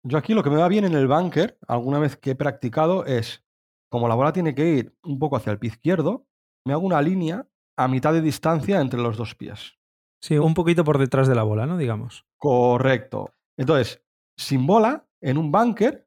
Yo 0.03 0.17
aquí 0.17 0.34
lo 0.34 0.43
que 0.43 0.49
me 0.49 0.58
va 0.58 0.67
bien 0.67 0.86
en 0.86 0.93
el 0.93 1.08
bunker, 1.08 1.58
alguna 1.67 1.99
vez 1.99 2.15
que 2.15 2.31
he 2.31 2.36
practicado, 2.36 3.05
es 3.05 3.43
como 3.89 4.08
la 4.08 4.15
bola 4.15 4.34
tiene 4.34 4.53
que 4.53 4.69
ir 4.69 4.95
un 5.03 5.19
poco 5.19 5.36
hacia 5.36 5.51
el 5.51 5.60
pie 5.60 5.69
izquierdo, 5.71 6.27
me 6.65 6.73
hago 6.73 6.86
una 6.86 7.01
línea 7.01 7.47
a 7.77 7.88
mitad 7.88 8.13
de 8.13 8.21
distancia 8.21 8.79
entre 8.79 9.01
los 9.01 9.17
dos 9.17 9.36
pies. 9.36 9.77
Sí, 10.21 10.38
un 10.38 10.53
poquito 10.53 10.84
por 10.84 10.97
detrás 10.97 11.27
de 11.27 11.36
la 11.36 11.43
bola, 11.43 11.65
¿no? 11.65 11.77
Digamos. 11.77 12.25
Correcto. 12.38 13.34
Entonces, 13.58 14.03
sin 14.38 14.65
bola, 14.65 15.08
en 15.21 15.38
un 15.38 15.51
bunker, 15.51 16.04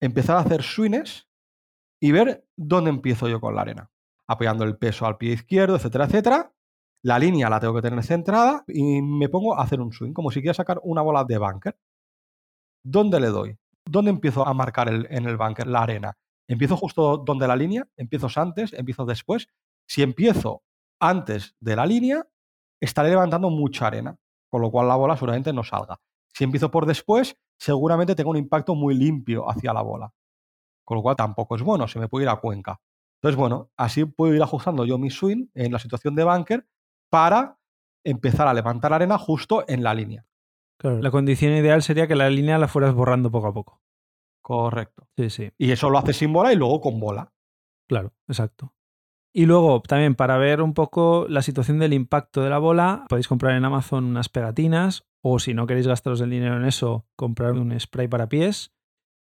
empezar 0.00 0.36
a 0.36 0.40
hacer 0.40 0.62
swings 0.62 1.28
y 2.00 2.12
ver 2.12 2.46
dónde 2.56 2.90
empiezo 2.90 3.28
yo 3.28 3.40
con 3.40 3.54
la 3.54 3.62
arena. 3.62 3.90
Apoyando 4.28 4.64
el 4.64 4.76
peso 4.76 5.06
al 5.06 5.16
pie 5.16 5.32
izquierdo, 5.32 5.76
etcétera, 5.76 6.06
etcétera. 6.06 6.52
La 7.02 7.18
línea 7.18 7.48
la 7.48 7.60
tengo 7.60 7.74
que 7.74 7.82
tener 7.82 8.02
centrada 8.04 8.64
y 8.66 9.00
me 9.02 9.28
pongo 9.28 9.56
a 9.56 9.62
hacer 9.62 9.80
un 9.80 9.92
swing, 9.92 10.12
como 10.12 10.30
si 10.30 10.40
quiera 10.40 10.54
sacar 10.54 10.80
una 10.82 11.02
bola 11.02 11.24
de 11.24 11.38
bunker. 11.38 11.78
¿Dónde 12.84 13.20
le 13.20 13.28
doy? 13.28 13.58
¿Dónde 13.84 14.10
empiezo 14.10 14.46
a 14.46 14.52
marcar 14.54 14.88
en 14.88 15.26
el 15.26 15.36
bunker 15.36 15.66
la 15.66 15.82
arena? 15.82 16.16
¿Empiezo 16.48 16.76
justo 16.76 17.18
donde 17.18 17.46
la 17.46 17.56
línea? 17.56 17.88
¿Empiezo 17.96 18.28
antes? 18.40 18.72
¿Empiezo 18.72 19.04
después? 19.04 19.48
Si 19.88 20.02
empiezo 20.02 20.62
antes 21.00 21.56
de 21.60 21.76
la 21.76 21.86
línea, 21.86 22.26
estaré 22.80 23.10
levantando 23.10 23.50
mucha 23.50 23.86
arena, 23.86 24.16
con 24.50 24.62
lo 24.62 24.70
cual 24.70 24.88
la 24.88 24.96
bola 24.96 25.16
seguramente 25.16 25.52
no 25.52 25.62
salga. 25.62 26.00
Si 26.36 26.44
empiezo 26.44 26.70
por 26.70 26.84
después, 26.84 27.34
seguramente 27.58 28.14
tengo 28.14 28.28
un 28.28 28.36
impacto 28.36 28.74
muy 28.74 28.94
limpio 28.94 29.48
hacia 29.48 29.72
la 29.72 29.80
bola. 29.80 30.12
Con 30.84 30.98
lo 30.98 31.02
cual 31.02 31.16
tampoco 31.16 31.56
es 31.56 31.62
bueno, 31.62 31.88
se 31.88 31.98
me 31.98 32.08
puede 32.08 32.24
ir 32.24 32.28
a 32.28 32.36
cuenca. 32.36 32.78
Entonces, 33.14 33.38
bueno, 33.38 33.70
así 33.78 34.04
puedo 34.04 34.34
ir 34.34 34.42
ajustando 34.42 34.84
yo 34.84 34.98
mi 34.98 35.08
swing 35.08 35.46
en 35.54 35.72
la 35.72 35.78
situación 35.78 36.14
de 36.14 36.24
bunker 36.24 36.66
para 37.08 37.58
empezar 38.04 38.46
a 38.48 38.52
levantar 38.52 38.92
arena 38.92 39.16
justo 39.16 39.64
en 39.66 39.82
la 39.82 39.94
línea. 39.94 40.26
Claro, 40.78 41.00
la 41.00 41.10
condición 41.10 41.54
ideal 41.54 41.82
sería 41.82 42.06
que 42.06 42.14
la 42.14 42.28
línea 42.28 42.58
la 42.58 42.68
fueras 42.68 42.92
borrando 42.92 43.30
poco 43.30 43.46
a 43.46 43.54
poco. 43.54 43.80
Correcto. 44.42 45.08
Sí, 45.16 45.30
sí. 45.30 45.50
Y 45.56 45.70
eso 45.70 45.88
lo 45.88 45.96
hace 45.96 46.12
sin 46.12 46.34
bola 46.34 46.52
y 46.52 46.56
luego 46.56 46.82
con 46.82 47.00
bola. 47.00 47.32
Claro, 47.88 48.12
exacto. 48.28 48.74
Y 49.32 49.46
luego 49.46 49.80
también 49.80 50.14
para 50.14 50.36
ver 50.36 50.60
un 50.60 50.74
poco 50.74 51.24
la 51.30 51.40
situación 51.40 51.78
del 51.78 51.94
impacto 51.94 52.42
de 52.42 52.50
la 52.50 52.58
bola, 52.58 53.06
podéis 53.08 53.26
comprar 53.26 53.56
en 53.56 53.64
Amazon 53.64 54.04
unas 54.04 54.28
pegatinas 54.28 55.06
o 55.28 55.40
si 55.40 55.54
no 55.54 55.66
queréis 55.66 55.88
gastaros 55.88 56.20
el 56.20 56.30
dinero 56.30 56.56
en 56.56 56.64
eso, 56.64 57.04
comprar 57.16 57.54
un 57.54 57.78
spray 57.80 58.06
para 58.06 58.28
pies 58.28 58.72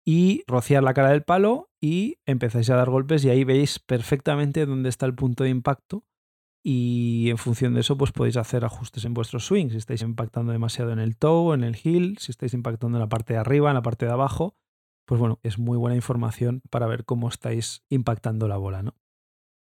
y 0.04 0.42
rociar 0.48 0.82
la 0.82 0.94
cara 0.94 1.10
del 1.10 1.22
palo 1.22 1.70
y 1.80 2.18
empezáis 2.26 2.70
a 2.70 2.76
dar 2.76 2.90
golpes 2.90 3.24
y 3.24 3.30
ahí 3.30 3.44
veis 3.44 3.78
perfectamente 3.78 4.66
dónde 4.66 4.88
está 4.88 5.06
el 5.06 5.14
punto 5.14 5.44
de 5.44 5.50
impacto 5.50 6.04
y 6.64 7.30
en 7.30 7.38
función 7.38 7.74
de 7.74 7.82
eso 7.82 7.96
pues 7.96 8.10
podéis 8.10 8.36
hacer 8.36 8.64
ajustes 8.64 9.04
en 9.04 9.14
vuestros 9.14 9.46
swings, 9.46 9.72
si 9.72 9.78
estáis 9.78 10.02
impactando 10.02 10.50
demasiado 10.50 10.90
en 10.90 10.98
el 10.98 11.16
toe, 11.16 11.54
en 11.54 11.62
el 11.62 11.76
heel, 11.76 12.18
si 12.18 12.32
estáis 12.32 12.52
impactando 12.52 12.98
en 12.98 13.02
la 13.02 13.08
parte 13.08 13.34
de 13.34 13.38
arriba, 13.38 13.70
en 13.70 13.74
la 13.74 13.82
parte 13.82 14.04
de 14.04 14.12
abajo, 14.12 14.56
pues 15.06 15.20
bueno, 15.20 15.38
es 15.44 15.60
muy 15.60 15.78
buena 15.78 15.94
información 15.94 16.62
para 16.68 16.88
ver 16.88 17.04
cómo 17.04 17.28
estáis 17.28 17.84
impactando 17.90 18.48
la 18.48 18.56
bola, 18.56 18.82
¿no? 18.82 18.96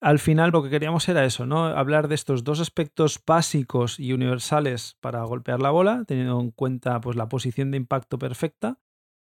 Al 0.00 0.18
final 0.18 0.50
lo 0.50 0.62
que 0.62 0.70
queríamos 0.70 1.08
era 1.08 1.24
eso, 1.24 1.46
¿no? 1.46 1.66
Hablar 1.66 2.08
de 2.08 2.14
estos 2.14 2.42
dos 2.42 2.60
aspectos 2.60 3.20
básicos 3.26 4.00
y 4.00 4.12
universales 4.12 4.96
para 5.00 5.22
golpear 5.24 5.60
la 5.60 5.70
bola, 5.70 6.04
teniendo 6.06 6.40
en 6.40 6.50
cuenta 6.50 7.00
pues, 7.00 7.16
la 7.16 7.28
posición 7.28 7.70
de 7.70 7.76
impacto 7.76 8.18
perfecta. 8.18 8.78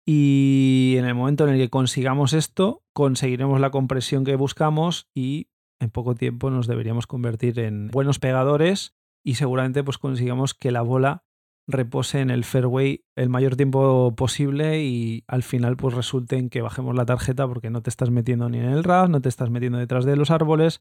Y 0.07 0.95
en 0.99 1.05
el 1.05 1.15
momento 1.15 1.47
en 1.47 1.55
el 1.55 1.59
que 1.59 1.71
consigamos 1.71 2.33
esto, 2.33 2.83
conseguiremos 2.93 3.61
la 3.61 3.71
compresión 3.71 4.25
que 4.25 4.37
buscamos 4.37 5.09
y 5.15 5.49
en 5.81 5.91
poco 5.91 6.15
tiempo 6.15 6.51
nos 6.51 6.67
deberíamos 6.67 7.07
convertir 7.07 7.59
en 7.61 7.89
buenos 7.89 8.19
pegadores 8.19 8.97
y 9.23 9.35
seguramente 9.35 9.85
pues 9.85 9.99
consigamos 9.99 10.55
que 10.55 10.71
la 10.71 10.83
bola 10.83 11.25
repose 11.69 12.21
en 12.21 12.31
el 12.31 12.45
fairway 12.45 13.05
el 13.15 13.29
mayor 13.29 13.55
tiempo 13.55 14.15
posible 14.17 14.83
y 14.83 15.23
al 15.29 15.43
final 15.43 15.77
pues 15.77 15.95
resulte 15.95 16.37
en 16.37 16.49
que 16.49 16.63
bajemos 16.63 16.97
la 16.97 17.07
tarjeta 17.07 17.47
porque 17.47 17.71
no 17.71 17.83
te 17.83 17.91
estás 17.91 18.11
metiendo 18.11 18.49
ni 18.49 18.59
en 18.59 18.65
el 18.65 18.83
RAS, 18.83 19.11
no 19.11 19.21
te 19.21 19.29
estás 19.29 19.51
metiendo 19.51 19.79
detrás 19.79 20.07
de 20.07 20.17
los 20.17 20.31
árboles 20.31 20.81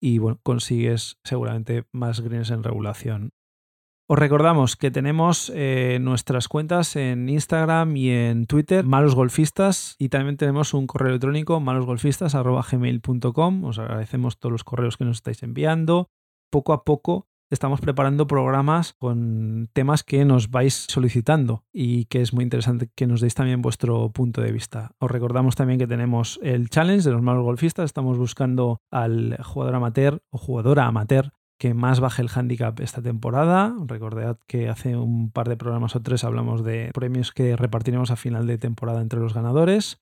y 0.00 0.18
bueno, 0.18 0.40
consigues 0.42 1.18
seguramente 1.22 1.84
más 1.92 2.20
greens 2.20 2.50
en 2.50 2.64
regulación. 2.64 3.30
Os 4.08 4.18
recordamos 4.18 4.76
que 4.76 4.90
tenemos 4.90 5.52
eh, 5.54 5.98
nuestras 6.00 6.48
cuentas 6.48 6.96
en 6.96 7.28
Instagram 7.28 7.96
y 7.96 8.10
en 8.10 8.46
Twitter, 8.46 8.84
Malos 8.84 9.14
Golfistas, 9.14 9.94
y 9.98 10.08
también 10.08 10.36
tenemos 10.36 10.74
un 10.74 10.88
correo 10.88 11.10
electrónico, 11.10 11.60
malosgolfistas.gmail.com. 11.60 13.64
Os 13.64 13.78
agradecemos 13.78 14.38
todos 14.38 14.52
los 14.52 14.64
correos 14.64 14.96
que 14.96 15.04
nos 15.04 15.18
estáis 15.18 15.44
enviando. 15.44 16.10
Poco 16.50 16.72
a 16.72 16.82
poco 16.84 17.28
estamos 17.52 17.82
preparando 17.82 18.26
programas 18.26 18.94
con 18.94 19.68
temas 19.74 20.02
que 20.02 20.24
nos 20.24 20.50
vais 20.50 20.86
solicitando 20.88 21.64
y 21.70 22.06
que 22.06 22.22
es 22.22 22.32
muy 22.32 22.44
interesante 22.44 22.88
que 22.94 23.06
nos 23.06 23.20
deis 23.20 23.34
también 23.34 23.60
vuestro 23.60 24.10
punto 24.10 24.40
de 24.40 24.52
vista. 24.52 24.92
Os 24.98 25.10
recordamos 25.10 25.54
también 25.54 25.78
que 25.78 25.86
tenemos 25.86 26.40
el 26.42 26.70
challenge 26.70 27.04
de 27.04 27.12
los 27.12 27.20
malos 27.20 27.44
golfistas. 27.44 27.84
Estamos 27.84 28.16
buscando 28.16 28.80
al 28.90 29.36
jugador 29.42 29.74
amateur 29.74 30.22
o 30.30 30.38
jugadora 30.38 30.86
amateur 30.86 31.32
que 31.58 31.74
más 31.74 32.00
baje 32.00 32.22
el 32.22 32.30
handicap 32.34 32.80
esta 32.80 33.02
temporada. 33.02 33.76
Recordad 33.86 34.38
que 34.46 34.70
hace 34.70 34.96
un 34.96 35.30
par 35.30 35.50
de 35.50 35.58
programas 35.58 35.94
o 35.94 36.00
tres 36.00 36.24
hablamos 36.24 36.64
de 36.64 36.90
premios 36.94 37.32
que 37.32 37.54
repartiremos 37.56 38.10
a 38.10 38.16
final 38.16 38.46
de 38.46 38.56
temporada 38.56 39.02
entre 39.02 39.20
los 39.20 39.34
ganadores. 39.34 40.00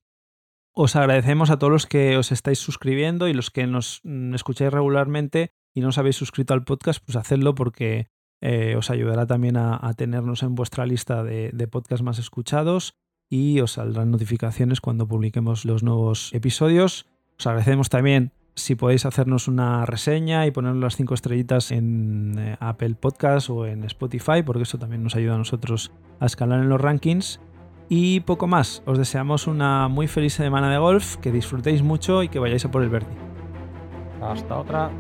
Os 0.73 0.95
agradecemos 0.95 1.51
a 1.51 1.59
todos 1.59 1.73
los 1.73 1.87
que 1.87 2.17
os 2.17 2.31
estáis 2.31 2.61
suscribiendo 2.61 3.27
y 3.27 3.35
los 3.35 3.51
que 3.51 3.67
nos 3.67 4.03
escucháis 4.05 4.73
regularmente 4.73 5.53
y 5.75 5.81
no 5.81 5.89
os 5.89 5.99
habéis 5.99 6.17
suscrito 6.17 6.55
al 6.55 6.65
podcast, 6.65 7.03
pues 7.05 7.17
hacedlo 7.17 7.55
porque 7.55 8.09
eh, 8.41 8.75
os 8.77 8.91
ayudará 8.91 9.27
también 9.27 9.57
a, 9.57 9.93
tenernos 9.95 10.43
en 10.43 10.55
vuestra 10.55 10.87
lista 10.87 11.23
de, 11.23 11.51
de 11.53 11.69
podcasts 11.69 12.03
más 12.03 12.19
escuchados 12.19 12.95
y 13.29 13.61
os 13.61 13.73
saldrán 13.73 14.11
notificaciones 14.11 14.81
cuando 14.81 15.07
publiquemos 15.07 15.65
los 15.65 15.83
nuevos 15.83 16.33
episodios. 16.33 17.07
Os 17.39 17.47
agradecemos 17.47 17.89
también 17.89 18.33
si 18.55 18.75
podéis 18.75 19.07
hacernos 19.07 19.49
una 19.49 19.87
reseña 19.87 20.47
y 20.47 20.51
poner 20.51 20.77
las 20.77 20.97
cinco 20.97 21.15
estrellitas 21.15 21.71
en 21.71 22.37
eh, 22.39 22.57
Apple 22.61 22.95
Podcast 22.95 23.51
o 23.51 23.67
en 23.67 23.85
Spotify, 23.85 24.43
porque 24.45 24.63
eso 24.63 24.79
también 24.79 25.03
nos 25.03 25.17
ayuda 25.17 25.35
a 25.35 25.39
nosotros 25.39 25.93
a 26.19 26.27
escalar 26.27 26.61
en 26.61 26.69
los 26.69 26.81
rankings. 26.81 27.41
Y 27.89 28.21
poco 28.21 28.47
más, 28.47 28.83
os 28.87 28.99
deseamos 28.99 29.47
una 29.47 29.89
muy 29.89 30.07
feliz 30.07 30.35
semana 30.35 30.71
de 30.71 30.79
golf, 30.79 31.17
que 31.17 31.33
disfrutéis 31.33 31.83
mucho 31.83 32.23
y 32.23 32.29
que 32.29 32.39
vayáis 32.39 32.65
a 32.65 32.71
por 32.71 32.83
el 32.83 32.91
verde. 32.91 33.11
Hasta 34.23 34.59
otra. 34.59 34.91